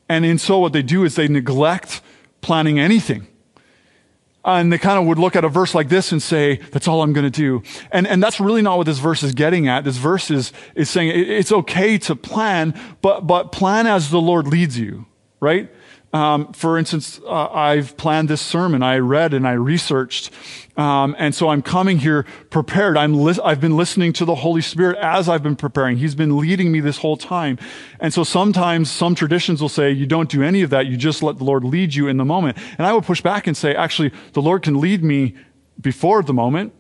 And 0.09 0.27
in 0.27 0.38
so, 0.38 0.59
what 0.59 0.73
they 0.73 0.83
do 0.83 1.05
is 1.05 1.14
they 1.14 1.29
neglect 1.29 2.03
planning 2.42 2.79
anything. 2.79 3.27
And 4.45 4.73
they 4.73 4.79
kind 4.79 4.99
of 4.99 5.07
would 5.07 5.19
look 5.19 5.35
at 5.35 5.45
a 5.45 5.49
verse 5.49 5.75
like 5.75 5.88
this 5.88 6.12
and 6.12 6.23
say, 6.23 6.57
that's 6.73 6.87
all 6.87 7.03
I'm 7.03 7.12
going 7.12 7.25
to 7.25 7.31
do. 7.31 7.62
And, 7.90 8.07
and 8.07 8.23
that's 8.23 8.38
really 8.38 8.62
not 8.62 8.77
what 8.77 8.87
this 8.87 8.99
verse 8.99 9.23
is 9.23 9.33
getting 9.33 9.66
at. 9.66 9.83
This 9.83 9.97
verse 9.97 10.31
is, 10.31 10.53
is 10.77 10.90
saying 10.90 11.11
it's 11.14 11.51
okay 11.51 11.99
to 11.99 12.14
plan, 12.14 12.79
but, 13.03 13.27
but 13.27 13.51
plan 13.51 13.87
as 13.87 14.11
the 14.11 14.21
Lord 14.21 14.47
leads 14.47 14.79
you. 14.79 15.07
right? 15.40 15.71
Um, 16.12 16.53
for 16.53 16.79
instance, 16.79 17.21
uh, 17.27 17.49
I've 17.49 17.97
planned 17.97 18.29
this 18.29 18.40
sermon. 18.40 18.83
I 18.83 18.99
read 18.99 19.35
and 19.35 19.47
I 19.47 19.53
researched. 19.53 20.31
Um, 20.77 21.17
and 21.19 21.35
so 21.35 21.49
I'm 21.49 21.62
coming 21.62 21.99
here 21.99 22.25
prepared. 22.51 22.97
I'm 22.97 23.15
li- 23.15 23.39
I've 23.43 23.61
been 23.61 23.77
listening 23.77 24.12
to 24.15 24.25
the 24.25 24.35
Holy 24.35 24.61
Spirit 24.61 24.99
as 24.99 25.29
I've 25.29 25.43
been 25.43 25.57
preparing. 25.57 25.97
He's 25.97 26.15
been 26.15 26.37
leading 26.37 26.71
me 26.71 26.81
this 26.81 26.99
whole 26.99 27.17
time. 27.17 27.59
And 27.99 28.12
so 28.12 28.25
sometimes 28.25 28.91
some 28.91 29.15
traditions 29.15 29.62
will 29.62 29.71
say, 29.71 29.91
you 29.91 30.07
don't 30.07 30.31
do 30.31 30.43
any 30.43 30.62
of 30.62 30.71
that. 30.71 30.87
You 30.87 30.97
just 30.97 31.23
let 31.23 31.39
the 31.39 31.45
Lord 31.45 31.65
lead 31.65 31.95
you 31.95 32.09
in 32.09 32.19
the 32.19 32.25
moment. 32.25 32.59
And 32.77 32.87
I 32.87 32.93
would 32.93 33.05
push 33.05 33.23
back 33.23 33.47
and 33.47 33.57
say, 33.57 33.75
actually, 33.75 34.12
the 34.35 34.43
Lord 34.43 34.62
can 34.62 34.81
lead 34.81 35.03
me 35.03 35.35
before 35.81 36.23
the 36.23 36.35
moment 36.35 36.73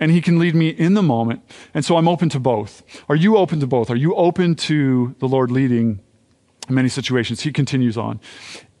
and 0.00 0.10
he 0.10 0.20
can 0.20 0.38
lead 0.38 0.54
me 0.54 0.68
in 0.68 0.94
the 0.94 1.02
moment. 1.02 1.42
And 1.72 1.84
so 1.84 1.96
I'm 1.96 2.08
open 2.08 2.28
to 2.30 2.40
both. 2.40 2.82
Are 3.08 3.16
you 3.16 3.36
open 3.36 3.60
to 3.60 3.66
both? 3.66 3.90
Are 3.90 3.96
you 3.96 4.14
open 4.14 4.54
to 4.56 5.14
the 5.20 5.28
Lord 5.28 5.50
leading 5.50 6.00
in 6.68 6.74
many 6.74 6.88
situations? 6.88 7.42
He 7.42 7.52
continues 7.52 7.96
on. 7.96 8.20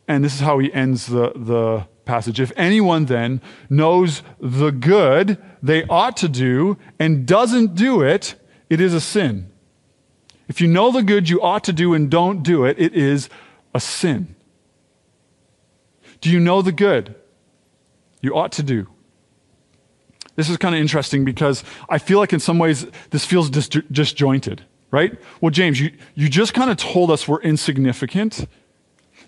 And 0.06 0.24
this 0.24 0.34
is 0.34 0.40
how 0.40 0.58
he 0.58 0.72
ends 0.72 1.06
the, 1.06 1.32
the 1.34 1.86
passage. 2.04 2.40
If 2.40 2.52
anyone 2.56 3.06
then 3.06 3.40
knows 3.70 4.22
the 4.38 4.70
good 4.70 5.38
they 5.62 5.84
ought 5.84 6.16
to 6.18 6.28
do 6.28 6.76
and 6.98 7.26
doesn't 7.26 7.74
do 7.74 8.02
it, 8.02 8.34
it 8.68 8.80
is 8.80 8.94
a 8.94 9.00
sin. 9.00 9.50
If 10.48 10.60
you 10.60 10.68
know 10.68 10.92
the 10.92 11.02
good 11.02 11.28
you 11.28 11.40
ought 11.40 11.64
to 11.64 11.72
do 11.72 11.94
and 11.94 12.10
don't 12.10 12.42
do 12.42 12.64
it, 12.64 12.78
it 12.78 12.94
is 12.94 13.28
a 13.74 13.80
sin. 13.80 14.34
Do 16.20 16.30
you 16.30 16.40
know 16.40 16.62
the 16.62 16.72
good 16.72 17.14
you 18.20 18.36
ought 18.36 18.52
to 18.52 18.62
do? 18.62 18.88
This 20.36 20.50
is 20.50 20.56
kind 20.56 20.74
of 20.74 20.80
interesting 20.80 21.24
because 21.24 21.64
I 21.88 21.98
feel 21.98 22.18
like 22.18 22.32
in 22.32 22.40
some 22.40 22.58
ways 22.58 22.86
this 23.10 23.24
feels 23.24 23.50
dis- 23.50 23.68
disjointed, 23.68 24.64
right? 24.90 25.16
Well, 25.40 25.50
James, 25.50 25.80
you, 25.80 25.92
you 26.14 26.28
just 26.28 26.54
kind 26.54 26.70
of 26.70 26.76
told 26.76 27.10
us 27.10 27.28
we're 27.28 27.40
insignificant 27.42 28.46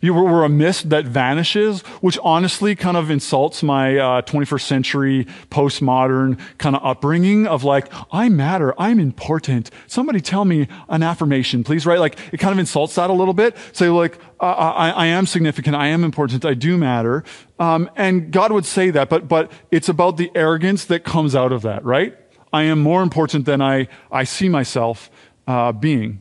you 0.01 0.15
were 0.15 0.45
a 0.45 0.49
mist 0.49 0.91
that 0.91 1.05
vanishes, 1.05 1.83
which 2.01 2.19
honestly 2.23 2.75
kind 2.75 2.97
of 2.97 3.11
insults 3.11 3.63
my 3.63 3.97
uh, 3.97 4.23
21st 4.23 4.61
century 4.61 5.27
postmodern 5.51 6.39
kind 6.59 6.77
of 6.77 6.85
upbringing 6.85 7.47
of 7.47 7.65
like, 7.65 7.93
I 8.13 8.29
matter, 8.29 8.75
I'm 8.81 8.99
important. 8.99 9.71
Somebody 9.87 10.21
tell 10.21 10.45
me 10.45 10.69
an 10.89 11.03
affirmation, 11.03 11.65
please, 11.65 11.87
right? 11.87 11.99
Like, 11.99 12.19
it 12.33 12.39
kind 12.39 12.53
of 12.53 12.59
insults 12.59 12.95
that 12.97 13.11
a 13.11 13.13
little 13.13 13.35
bit. 13.35 13.57
Say, 13.73 13.89
like, 13.89 14.19
I, 14.41 14.91
I, 14.91 15.07
am 15.07 15.27
significant, 15.27 15.77
I 15.77 15.89
am 15.89 16.05
important, 16.05 16.45
I 16.45 16.55
do 16.55 16.77
matter. 16.77 17.25
Um, 17.59 17.91
and 17.97 18.31
God 18.31 18.53
would 18.53 18.67
say 18.67 18.91
that, 18.91 19.09
but, 19.09 19.29
but 19.29 19.51
it's 19.71 19.89
about 19.89 20.19
the 20.19 20.31
arrogance 20.35 20.85
that 20.87 21.05
comes 21.05 21.35
out 21.35 21.53
of 21.53 21.63
that, 21.63 21.85
right? 21.85 22.17
I 22.53 22.65
am 22.65 22.81
more 22.81 23.03
important 23.03 23.47
than 23.47 23.63
I, 23.63 23.89
I 24.11 24.25
see 24.25 24.49
myself 24.49 25.11
uh, 25.47 25.73
being. 25.73 26.21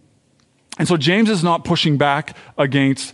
And 0.78 0.88
so 0.88 0.98
James 0.98 1.30
is 1.30 1.44
not 1.44 1.64
pushing 1.64 1.98
back 1.98 2.36
against 2.58 3.14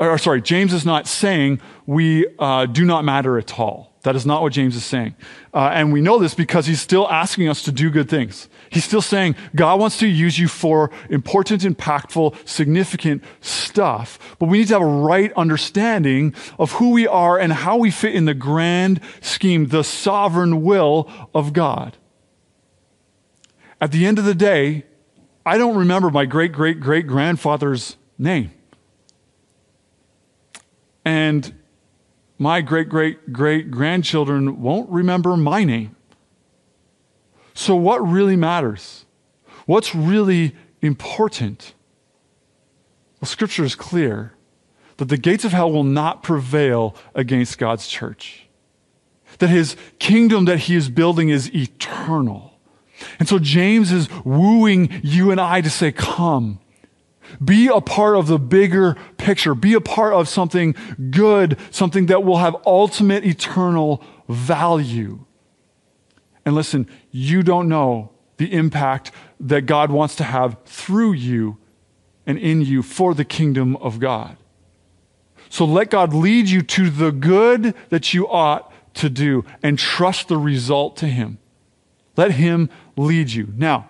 or 0.00 0.18
sorry, 0.18 0.40
James 0.40 0.72
is 0.72 0.86
not 0.86 1.06
saying 1.06 1.60
we 1.86 2.26
uh, 2.38 2.66
do 2.66 2.84
not 2.84 3.04
matter 3.04 3.38
at 3.38 3.58
all. 3.58 3.90
That 4.02 4.16
is 4.16 4.24
not 4.24 4.40
what 4.40 4.54
James 4.54 4.76
is 4.76 4.84
saying. 4.84 5.14
Uh, 5.52 5.70
and 5.74 5.92
we 5.92 6.00
know 6.00 6.18
this 6.18 6.34
because 6.34 6.64
he's 6.64 6.80
still 6.80 7.06
asking 7.10 7.48
us 7.48 7.62
to 7.64 7.72
do 7.72 7.90
good 7.90 8.08
things. 8.08 8.48
He's 8.70 8.84
still 8.84 9.02
saying 9.02 9.36
God 9.54 9.78
wants 9.78 9.98
to 9.98 10.06
use 10.06 10.38
you 10.38 10.48
for 10.48 10.90
important, 11.10 11.62
impactful, 11.62 12.48
significant 12.48 13.22
stuff. 13.42 14.18
But 14.38 14.46
we 14.46 14.58
need 14.58 14.68
to 14.68 14.74
have 14.74 14.82
a 14.82 14.86
right 14.86 15.30
understanding 15.34 16.34
of 16.58 16.72
who 16.72 16.92
we 16.92 17.06
are 17.06 17.38
and 17.38 17.52
how 17.52 17.76
we 17.76 17.90
fit 17.90 18.14
in 18.14 18.24
the 18.24 18.32
grand 18.32 19.02
scheme, 19.20 19.66
the 19.66 19.84
sovereign 19.84 20.62
will 20.62 21.10
of 21.34 21.52
God. 21.52 21.98
At 23.82 23.92
the 23.92 24.06
end 24.06 24.18
of 24.18 24.24
the 24.24 24.34
day, 24.34 24.86
I 25.44 25.58
don't 25.58 25.76
remember 25.76 26.10
my 26.10 26.24
great 26.24 26.52
great 26.52 26.80
great 26.80 27.06
grandfather's 27.06 27.96
name. 28.18 28.52
And 31.10 31.52
my 32.38 32.60
great 32.60 32.88
great 32.88 33.32
great 33.32 33.68
grandchildren 33.68 34.62
won't 34.62 34.88
remember 34.88 35.36
my 35.36 35.64
name. 35.64 35.96
So, 37.52 37.74
what 37.74 37.98
really 37.98 38.36
matters? 38.36 39.06
What's 39.66 39.92
really 39.92 40.54
important? 40.80 41.74
Well, 43.20 43.26
Scripture 43.26 43.64
is 43.64 43.74
clear 43.74 44.34
that 44.98 45.08
the 45.08 45.16
gates 45.16 45.44
of 45.44 45.50
hell 45.50 45.72
will 45.72 45.82
not 45.82 46.22
prevail 46.22 46.94
against 47.12 47.58
God's 47.58 47.88
church, 47.88 48.46
that 49.38 49.48
his 49.48 49.74
kingdom 49.98 50.44
that 50.44 50.58
he 50.58 50.76
is 50.76 50.88
building 50.88 51.28
is 51.28 51.52
eternal. 51.52 52.52
And 53.18 53.28
so, 53.28 53.40
James 53.40 53.90
is 53.90 54.08
wooing 54.24 55.00
you 55.02 55.32
and 55.32 55.40
I 55.40 55.60
to 55.60 55.70
say, 55.70 55.90
Come. 55.90 56.60
Be 57.42 57.68
a 57.68 57.80
part 57.80 58.16
of 58.16 58.26
the 58.26 58.38
bigger 58.38 58.96
picture. 59.16 59.54
Be 59.54 59.74
a 59.74 59.80
part 59.80 60.12
of 60.12 60.28
something 60.28 60.74
good, 61.10 61.58
something 61.70 62.06
that 62.06 62.24
will 62.24 62.38
have 62.38 62.56
ultimate 62.66 63.24
eternal 63.24 64.02
value. 64.28 65.24
And 66.44 66.54
listen, 66.54 66.88
you 67.10 67.42
don't 67.42 67.68
know 67.68 68.12
the 68.38 68.52
impact 68.52 69.12
that 69.38 69.62
God 69.62 69.90
wants 69.90 70.16
to 70.16 70.24
have 70.24 70.56
through 70.64 71.12
you 71.12 71.58
and 72.26 72.38
in 72.38 72.62
you 72.62 72.82
for 72.82 73.14
the 73.14 73.24
kingdom 73.24 73.76
of 73.76 74.00
God. 74.00 74.36
So 75.48 75.64
let 75.64 75.90
God 75.90 76.14
lead 76.14 76.48
you 76.48 76.62
to 76.62 76.90
the 76.90 77.10
good 77.10 77.74
that 77.88 78.14
you 78.14 78.28
ought 78.28 78.72
to 78.94 79.10
do 79.10 79.44
and 79.62 79.78
trust 79.78 80.28
the 80.28 80.36
result 80.36 80.96
to 80.98 81.06
Him. 81.06 81.38
Let 82.16 82.32
Him 82.32 82.70
lead 82.96 83.30
you. 83.30 83.52
Now, 83.56 83.88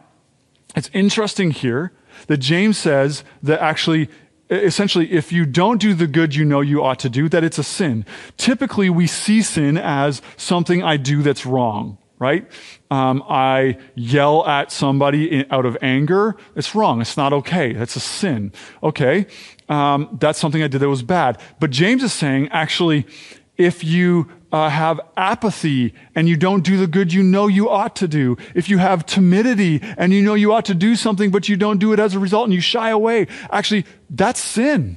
it's 0.74 0.90
interesting 0.92 1.50
here 1.50 1.92
that 2.27 2.38
James 2.38 2.79
says 2.79 3.25
that 3.42 3.61
actually 3.61 4.09
essentially, 4.51 5.12
if 5.12 5.33
you 5.33 5.46
don't 5.46 5.81
do 5.81 5.94
the 5.94 6.07
good 6.07 6.35
you 6.35 6.44
know 6.44 6.61
you 6.61 6.83
ought 6.83 6.99
to 7.01 7.09
do, 7.09 7.29
that 7.29 7.44
it's 7.44 7.59
a 7.59 7.62
sin. 7.62 8.05
Typically, 8.37 8.90
we 8.90 9.07
see 9.07 9.42
sin 9.42 9.79
as 9.79 10.20
something 10.37 10.83
I 10.83 10.96
do 10.96 11.23
that's 11.23 11.46
wrong, 11.46 11.99
right? 12.18 12.51
Um, 12.90 13.23
I 13.29 13.79
yell 13.94 14.44
at 14.46 14.73
somebody 14.73 15.31
in, 15.31 15.46
out 15.51 15.66
of 15.66 15.77
anger. 15.81 16.37
It's 16.57 16.75
wrong. 16.75 17.01
It's 17.01 17.16
not 17.16 17.33
okay. 17.33 17.73
That's 17.73 17.96
a 17.96 18.01
sin. 18.01 18.53
Okay. 18.83 19.27
Um, 19.68 20.16
that's 20.20 20.38
something 20.38 20.62
I 20.62 20.66
did 20.66 20.81
that 20.81 20.88
was 20.88 21.03
bad. 21.03 21.40
But 21.61 21.70
James 21.70 22.03
is 22.03 22.12
saying, 22.12 22.49
actually, 22.49 23.07
if 23.57 23.85
you 23.85 24.29
uh, 24.53 24.69
have 24.69 25.01
apathy 25.17 25.95
and 26.15 26.29
you 26.29 26.37
don't 26.37 26.65
do 26.65 26.77
the 26.77 26.87
good 26.87 27.13
you 27.13 27.23
know 27.23 27.47
you 27.47 27.69
ought 27.69 27.95
to 27.97 28.09
do, 28.09 28.37
if 28.55 28.69
you 28.69 28.79
have 28.79 29.07
timidity 29.07 29.81
and 29.97 30.13
you 30.13 30.23
know 30.23 30.35
you 30.35 30.53
ought 30.53 30.65
to 30.65 30.75
do 30.75 30.97
something 30.97 31.31
but 31.31 31.49
you 31.49 31.57
don't 31.57 31.79
do 31.79 31.93
it 31.93 31.99
as 31.99 32.15
a 32.15 32.19
result 32.19 32.45
and 32.45 32.55
you 32.55 32.61
shy 32.61 32.91
away, 32.91 33.27
actually, 33.51 33.85
that's 34.09 34.41
sin. 34.41 34.97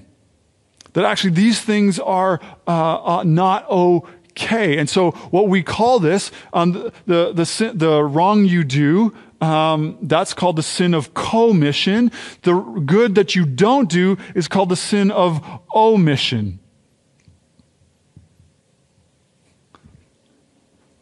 That 0.94 1.06
actually 1.06 1.32
these 1.32 1.60
things 1.60 2.00
are 2.00 2.39
uh, 2.68 3.18
uh, 3.20 3.24
not 3.24 3.70
okay. 3.70 4.78
And 4.78 4.89
so, 4.89 5.12
what 5.12 5.48
we 5.48 5.63
call 5.63 6.00
this, 6.00 6.32
um, 6.54 6.72
the, 6.74 6.94
the, 7.08 7.34
the, 7.34 7.46
sin, 7.46 7.78
the 7.78 8.04
wrong 8.04 8.46
you 8.46 8.63
do, 8.63 9.16
um, 9.42 9.98
that's 10.02 10.34
called 10.34 10.56
the 10.56 10.63
sin 10.63 10.94
of 10.94 11.13
commission. 11.13 12.12
The 12.44 12.54
good 12.54 13.16
that 13.16 13.36
you 13.36 13.46
don't 13.46 13.89
do 13.89 14.18
is 14.36 14.48
called 14.48 14.70
the 14.70 14.76
sin 14.76 15.12
of 15.12 15.44
omission. 15.76 16.60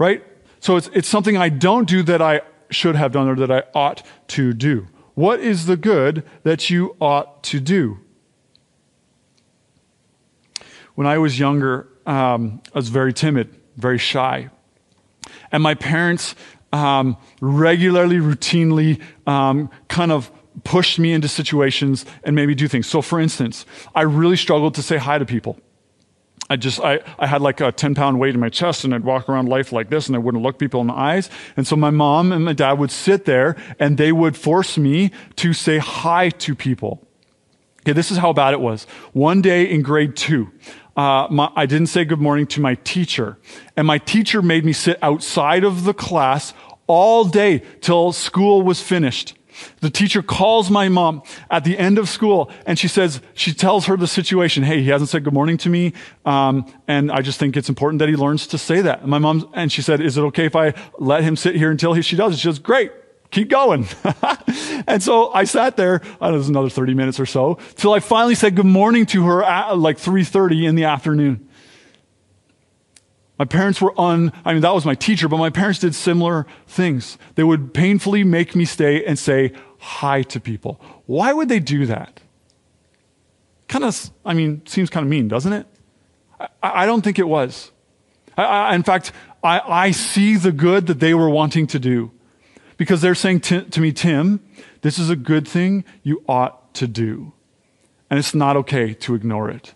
Right? 0.01 0.23
So 0.59 0.77
it's, 0.77 0.89
it's 0.93 1.07
something 1.07 1.37
I 1.37 1.49
don't 1.49 1.87
do 1.87 2.01
that 2.01 2.23
I 2.23 2.41
should 2.71 2.95
have 2.95 3.11
done 3.11 3.29
or 3.29 3.35
that 3.35 3.51
I 3.51 3.63
ought 3.75 4.01
to 4.29 4.51
do. 4.51 4.87
What 5.13 5.39
is 5.39 5.67
the 5.67 5.77
good 5.77 6.23
that 6.41 6.71
you 6.71 6.95
ought 6.99 7.43
to 7.43 7.59
do? 7.59 7.99
When 10.95 11.05
I 11.05 11.19
was 11.19 11.37
younger, 11.37 11.87
um, 12.07 12.61
I 12.73 12.79
was 12.79 12.89
very 12.89 13.13
timid, 13.13 13.55
very 13.77 13.99
shy. 13.99 14.49
And 15.51 15.61
my 15.61 15.75
parents 15.75 16.33
um, 16.73 17.15
regularly, 17.39 18.15
routinely 18.15 18.99
um, 19.27 19.69
kind 19.87 20.11
of 20.11 20.31
pushed 20.63 20.97
me 20.97 21.13
into 21.13 21.27
situations 21.27 22.07
and 22.23 22.35
made 22.35 22.47
me 22.47 22.55
do 22.55 22.67
things. 22.67 22.87
So, 22.87 23.03
for 23.03 23.19
instance, 23.19 23.67
I 23.93 24.01
really 24.01 24.37
struggled 24.37 24.73
to 24.75 24.81
say 24.81 24.97
hi 24.97 25.19
to 25.19 25.25
people. 25.25 25.59
I 26.51 26.57
just, 26.57 26.81
I, 26.81 26.99
I 27.17 27.27
had 27.27 27.41
like 27.41 27.61
a 27.61 27.71
10 27.71 27.95
pound 27.95 28.19
weight 28.19 28.33
in 28.33 28.41
my 28.41 28.49
chest 28.49 28.83
and 28.83 28.93
I'd 28.93 29.05
walk 29.05 29.29
around 29.29 29.47
life 29.47 29.71
like 29.71 29.89
this 29.89 30.07
and 30.07 30.17
I 30.17 30.19
wouldn't 30.19 30.43
look 30.43 30.59
people 30.59 30.81
in 30.81 30.87
the 30.87 30.93
eyes. 30.93 31.29
And 31.55 31.65
so 31.65 31.77
my 31.77 31.91
mom 31.91 32.33
and 32.33 32.43
my 32.43 32.51
dad 32.51 32.73
would 32.73 32.91
sit 32.91 33.23
there 33.23 33.55
and 33.79 33.97
they 33.97 34.11
would 34.11 34.35
force 34.35 34.77
me 34.77 35.11
to 35.37 35.53
say 35.53 35.77
hi 35.77 36.27
to 36.27 36.53
people. 36.53 37.07
Okay, 37.83 37.93
this 37.93 38.11
is 38.11 38.17
how 38.17 38.33
bad 38.33 38.53
it 38.53 38.59
was. 38.59 38.83
One 39.13 39.41
day 39.41 39.63
in 39.63 39.81
grade 39.81 40.17
two, 40.17 40.51
uh, 40.97 41.29
my, 41.31 41.49
I 41.55 41.65
didn't 41.65 41.87
say 41.87 42.03
good 42.03 42.19
morning 42.19 42.47
to 42.47 42.59
my 42.59 42.75
teacher. 42.75 43.37
And 43.77 43.87
my 43.87 43.97
teacher 43.97 44.41
made 44.41 44.65
me 44.65 44.73
sit 44.73 44.99
outside 45.01 45.63
of 45.63 45.85
the 45.85 45.93
class 45.93 46.53
all 46.85 47.23
day 47.23 47.63
till 47.79 48.11
school 48.11 48.61
was 48.61 48.81
finished. 48.81 49.35
The 49.79 49.89
teacher 49.89 50.21
calls 50.21 50.69
my 50.69 50.89
mom 50.89 51.23
at 51.49 51.63
the 51.63 51.77
end 51.77 51.97
of 51.97 52.09
school 52.09 52.51
and 52.65 52.77
she 52.77 52.87
says, 52.87 53.21
she 53.33 53.53
tells 53.53 53.85
her 53.85 53.97
the 53.97 54.07
situation. 54.07 54.63
Hey, 54.63 54.81
he 54.81 54.89
hasn't 54.89 55.09
said 55.09 55.23
good 55.23 55.33
morning 55.33 55.57
to 55.57 55.69
me. 55.69 55.93
Um, 56.25 56.71
and 56.87 57.11
I 57.11 57.21
just 57.21 57.39
think 57.39 57.57
it's 57.57 57.69
important 57.69 57.99
that 57.99 58.09
he 58.09 58.15
learns 58.15 58.47
to 58.47 58.57
say 58.57 58.81
that. 58.81 59.01
And 59.01 59.09
my 59.09 59.19
mom, 59.19 59.49
and 59.53 59.71
she 59.71 59.81
said, 59.81 60.01
is 60.01 60.17
it 60.17 60.21
okay 60.21 60.45
if 60.45 60.55
I 60.55 60.73
let 60.99 61.23
him 61.23 61.35
sit 61.35 61.55
here 61.55 61.71
until 61.71 61.93
he, 61.93 62.01
she 62.01 62.15
does? 62.15 62.37
She 62.37 62.47
says, 62.47 62.59
great, 62.59 62.91
keep 63.31 63.49
going. 63.49 63.87
and 64.87 65.01
so 65.01 65.33
I 65.33 65.45
sat 65.45 65.77
there, 65.77 66.01
I 66.19 66.29
don't 66.29 66.31
know, 66.31 66.35
it 66.35 66.37
was 66.37 66.49
another 66.49 66.69
30 66.69 66.93
minutes 66.93 67.19
or 67.19 67.25
so, 67.25 67.57
till 67.75 67.93
I 67.93 67.99
finally 67.99 68.35
said 68.35 68.55
good 68.55 68.65
morning 68.65 69.05
to 69.07 69.25
her 69.25 69.43
at 69.43 69.77
like 69.77 69.97
3.30 69.97 70.67
in 70.67 70.75
the 70.75 70.85
afternoon. 70.85 71.47
My 73.41 73.45
parents 73.45 73.81
were 73.81 73.99
un, 73.99 74.31
I 74.45 74.53
mean, 74.53 74.61
that 74.61 74.75
was 74.75 74.85
my 74.85 74.93
teacher, 74.93 75.27
but 75.27 75.37
my 75.37 75.49
parents 75.49 75.79
did 75.79 75.95
similar 75.95 76.45
things. 76.67 77.17
They 77.33 77.43
would 77.43 77.73
painfully 77.73 78.23
make 78.23 78.55
me 78.55 78.65
stay 78.65 79.03
and 79.03 79.17
say 79.17 79.53
hi 79.79 80.21
to 80.21 80.39
people. 80.39 80.79
Why 81.07 81.33
would 81.33 81.49
they 81.49 81.59
do 81.59 81.87
that? 81.87 82.19
Kind 83.67 83.83
of, 83.83 84.11
I 84.23 84.35
mean, 84.35 84.63
seems 84.67 84.91
kind 84.91 85.03
of 85.03 85.09
mean, 85.09 85.27
doesn't 85.27 85.53
it? 85.53 85.65
I, 86.39 86.49
I 86.61 86.85
don't 86.85 87.01
think 87.01 87.17
it 87.17 87.27
was. 87.27 87.71
I, 88.37 88.43
I, 88.43 88.75
in 88.75 88.83
fact, 88.83 89.11
I, 89.43 89.89
see 89.89 90.35
the 90.35 90.51
good 90.51 90.85
that 90.85 90.99
they 90.99 91.15
were 91.15 91.27
wanting 91.27 91.65
to 91.65 91.79
do 91.79 92.11
because 92.77 93.01
they're 93.01 93.15
saying 93.15 93.39
to, 93.39 93.63
to 93.63 93.81
me, 93.81 93.91
Tim, 93.91 94.39
this 94.81 94.99
is 94.99 95.09
a 95.09 95.15
good 95.15 95.47
thing 95.47 95.83
you 96.03 96.23
ought 96.27 96.75
to 96.75 96.85
do. 96.85 97.33
And 98.07 98.19
it's 98.19 98.35
not 98.35 98.55
okay 98.55 98.93
to 98.93 99.15
ignore 99.15 99.49
it. 99.49 99.73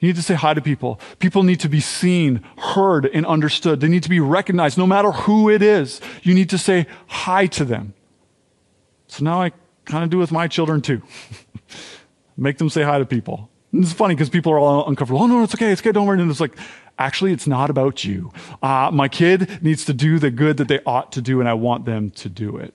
You 0.00 0.08
need 0.08 0.16
to 0.16 0.22
say 0.22 0.34
hi 0.34 0.54
to 0.54 0.60
people. 0.60 1.00
People 1.18 1.42
need 1.42 1.58
to 1.60 1.68
be 1.68 1.80
seen, 1.80 2.44
heard, 2.58 3.06
and 3.06 3.26
understood. 3.26 3.80
They 3.80 3.88
need 3.88 4.04
to 4.04 4.08
be 4.08 4.20
recognized 4.20 4.78
no 4.78 4.86
matter 4.86 5.10
who 5.10 5.50
it 5.50 5.60
is. 5.60 6.00
You 6.22 6.34
need 6.34 6.50
to 6.50 6.58
say 6.58 6.86
hi 7.08 7.46
to 7.46 7.64
them. 7.64 7.94
So 9.08 9.24
now 9.24 9.42
I 9.42 9.52
kind 9.86 10.04
of 10.04 10.10
do 10.10 10.18
with 10.18 10.30
my 10.30 10.46
children 10.46 10.80
too. 10.82 11.02
Make 12.36 12.58
them 12.58 12.70
say 12.70 12.82
hi 12.82 12.98
to 12.98 13.06
people. 13.06 13.50
And 13.72 13.82
it's 13.82 13.92
funny 13.92 14.14
because 14.14 14.30
people 14.30 14.52
are 14.52 14.58
all 14.58 14.88
uncomfortable. 14.88 15.20
Oh, 15.20 15.26
no, 15.26 15.42
it's 15.42 15.54
okay. 15.54 15.72
It's 15.72 15.80
okay. 15.80 15.92
Don't 15.92 16.06
worry. 16.06 16.20
And 16.20 16.30
it's 16.30 16.40
like, 16.40 16.56
actually, 16.98 17.32
it's 17.32 17.46
not 17.46 17.68
about 17.68 18.04
you. 18.04 18.32
Uh, 18.62 18.90
my 18.92 19.08
kid 19.08 19.62
needs 19.62 19.84
to 19.86 19.92
do 19.92 20.18
the 20.18 20.30
good 20.30 20.56
that 20.58 20.68
they 20.68 20.80
ought 20.86 21.12
to 21.12 21.20
do, 21.20 21.40
and 21.40 21.48
I 21.48 21.54
want 21.54 21.84
them 21.84 22.10
to 22.12 22.28
do 22.28 22.56
it. 22.56 22.72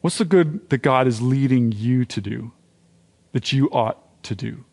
What's 0.00 0.18
the 0.18 0.24
good 0.24 0.70
that 0.70 0.78
God 0.78 1.06
is 1.06 1.20
leading 1.20 1.72
you 1.72 2.04
to 2.06 2.20
do 2.20 2.52
that 3.32 3.52
you 3.52 3.68
ought 3.70 4.22
to 4.22 4.34
do? 4.34 4.64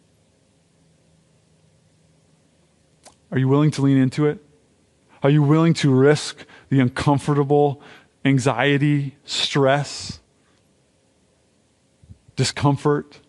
Are 3.32 3.38
you 3.38 3.48
willing 3.48 3.72
to 3.72 3.82
lean 3.82 3.98
into 3.98 4.26
it? 4.26 4.44
Are 5.24 5.30
you 5.30 5.44
willing 5.44 5.74
to 5.76 5.94
risk 5.94 6.46
the 6.70 6.80
uncomfortable 6.80 7.82
anxiety, 8.24 9.18
stress, 9.26 10.20
discomfort? 12.36 13.20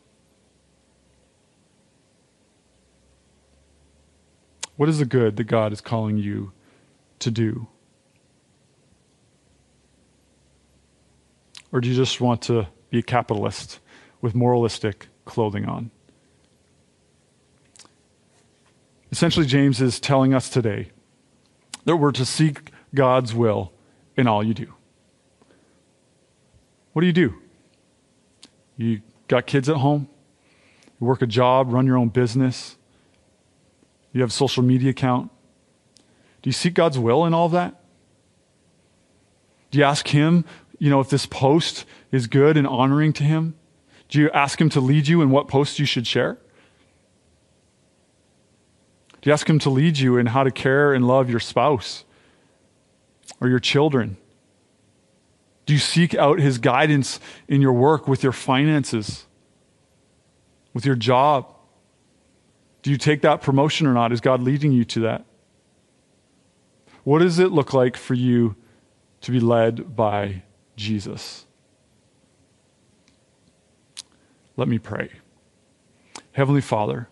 What 4.76 4.88
is 4.88 5.00
the 5.00 5.04
good 5.04 5.36
that 5.36 5.44
God 5.44 5.72
is 5.72 5.80
calling 5.80 6.18
you 6.18 6.52
to 7.18 7.30
do? 7.30 7.66
Or 11.72 11.80
do 11.80 11.88
you 11.88 11.94
just 11.94 12.20
want 12.20 12.42
to 12.42 12.68
be 12.90 13.00
a 13.00 13.02
capitalist 13.02 13.80
with 14.20 14.34
moralistic 14.34 15.08
clothing 15.24 15.66
on? 15.66 15.90
Essentially, 19.10 19.46
James 19.46 19.80
is 19.80 19.98
telling 19.98 20.34
us 20.34 20.48
today 20.48 20.90
that 21.84 21.96
we're 21.96 22.12
to 22.12 22.24
seek 22.24 22.70
God's 22.94 23.34
will 23.34 23.72
in 24.16 24.26
all 24.26 24.44
you 24.44 24.54
do. 24.54 24.72
What 26.92 27.00
do 27.00 27.06
you 27.06 27.12
do? 27.12 27.34
You 28.76 29.00
got 29.28 29.46
kids 29.46 29.68
at 29.68 29.76
home? 29.76 30.08
You 31.00 31.06
work 31.06 31.22
a 31.22 31.26
job, 31.26 31.72
run 31.72 31.86
your 31.86 31.96
own 31.96 32.08
business? 32.08 32.76
You 34.12 34.20
have 34.20 34.30
a 34.30 34.32
social 34.32 34.62
media 34.62 34.90
account? 34.90 35.30
Do 36.42 36.48
you 36.48 36.52
seek 36.52 36.74
God's 36.74 36.98
will 36.98 37.24
in 37.24 37.34
all 37.34 37.46
of 37.46 37.52
that? 37.52 37.80
Do 39.70 39.78
you 39.78 39.84
ask 39.84 40.08
Him, 40.08 40.44
you 40.78 40.90
know, 40.90 41.00
if 41.00 41.10
this 41.10 41.26
post 41.26 41.84
is 42.10 42.26
good 42.26 42.56
and 42.56 42.66
honoring 42.66 43.12
to 43.14 43.24
Him? 43.24 43.54
Do 44.08 44.18
you 44.18 44.30
ask 44.30 44.60
Him 44.60 44.70
to 44.70 44.80
lead 44.80 45.08
you 45.08 45.20
in 45.22 45.30
what 45.30 45.48
posts 45.48 45.78
you 45.78 45.86
should 45.86 46.06
share? 46.06 46.38
You 49.28 49.34
ask 49.34 49.46
Him 49.46 49.58
to 49.58 49.68
lead 49.68 49.98
you 49.98 50.16
in 50.16 50.24
how 50.24 50.42
to 50.42 50.50
care 50.50 50.94
and 50.94 51.06
love 51.06 51.28
your 51.28 51.38
spouse 51.38 52.06
or 53.42 53.48
your 53.50 53.58
children? 53.58 54.16
Do 55.66 55.74
you 55.74 55.78
seek 55.78 56.14
out 56.14 56.38
His 56.38 56.56
guidance 56.56 57.20
in 57.46 57.60
your 57.60 57.74
work 57.74 58.08
with 58.08 58.22
your 58.22 58.32
finances, 58.32 59.26
with 60.72 60.86
your 60.86 60.94
job? 60.94 61.54
Do 62.80 62.90
you 62.90 62.96
take 62.96 63.20
that 63.20 63.42
promotion 63.42 63.86
or 63.86 63.92
not? 63.92 64.12
Is 64.12 64.22
God 64.22 64.42
leading 64.42 64.72
you 64.72 64.86
to 64.86 65.00
that? 65.00 65.26
What 67.04 67.18
does 67.18 67.38
it 67.38 67.52
look 67.52 67.74
like 67.74 67.98
for 67.98 68.14
you 68.14 68.56
to 69.20 69.30
be 69.30 69.40
led 69.40 69.94
by 69.94 70.42
Jesus? 70.74 71.44
Let 74.56 74.68
me 74.68 74.78
pray. 74.78 75.10
Heavenly 76.32 76.62
Father, 76.62 77.10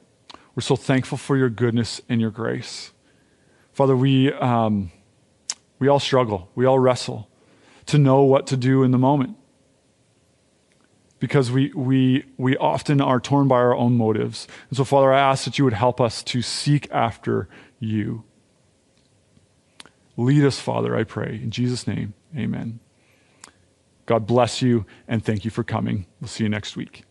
we're 0.57 0.63
so 0.63 0.75
thankful 0.75 1.19
for 1.19 1.37
your 1.37 1.51
goodness 1.51 2.01
and 2.09 2.21
your 2.21 2.31
grace. 2.31 2.93
Father, 3.73 3.95
we, 3.95 4.33
um, 4.33 4.91
we 5.79 5.87
all 5.87 6.01
struggle, 6.01 6.51
we 6.55 6.65
all 6.65 6.79
wrestle 6.79 7.29
to 7.85 7.99
know 7.99 8.23
what 8.23 8.47
to 8.49 8.57
do 8.57 8.83
in 8.83 8.91
the 8.91 8.99
moment 8.99 9.37
because 11.19 11.51
we, 11.51 11.73
we, 11.75 12.25
we 12.39 12.57
often 12.57 13.01
are 13.01 13.21
torn 13.21 13.49
by 13.49 13.57
our 13.57 13.75
own 13.75 13.97
motives. 13.97 14.49
And 14.71 14.77
so, 14.77 14.85
Father, 14.85 15.13
I 15.13 15.21
ask 15.21 15.45
that 15.45 15.59
you 15.59 15.65
would 15.65 15.75
help 15.75 16.01
us 16.01 16.23
to 16.25 16.41
seek 16.41 16.91
after 16.91 17.49
you. 17.79 18.25
Lead 20.17 20.45
us, 20.45 20.59
Father, 20.59 20.97
I 20.97 21.05
pray. 21.05 21.39
In 21.43 21.51
Jesus' 21.51 21.87
name, 21.87 22.15
amen. 22.35 22.81
God 24.07 24.27
bless 24.27 24.63
you 24.63 24.87
and 25.07 25.23
thank 25.23 25.45
you 25.45 25.51
for 25.51 25.65
coming. 25.65 26.07
We'll 26.21 26.29
see 26.29 26.45
you 26.45 26.49
next 26.49 26.77
week. 26.77 27.05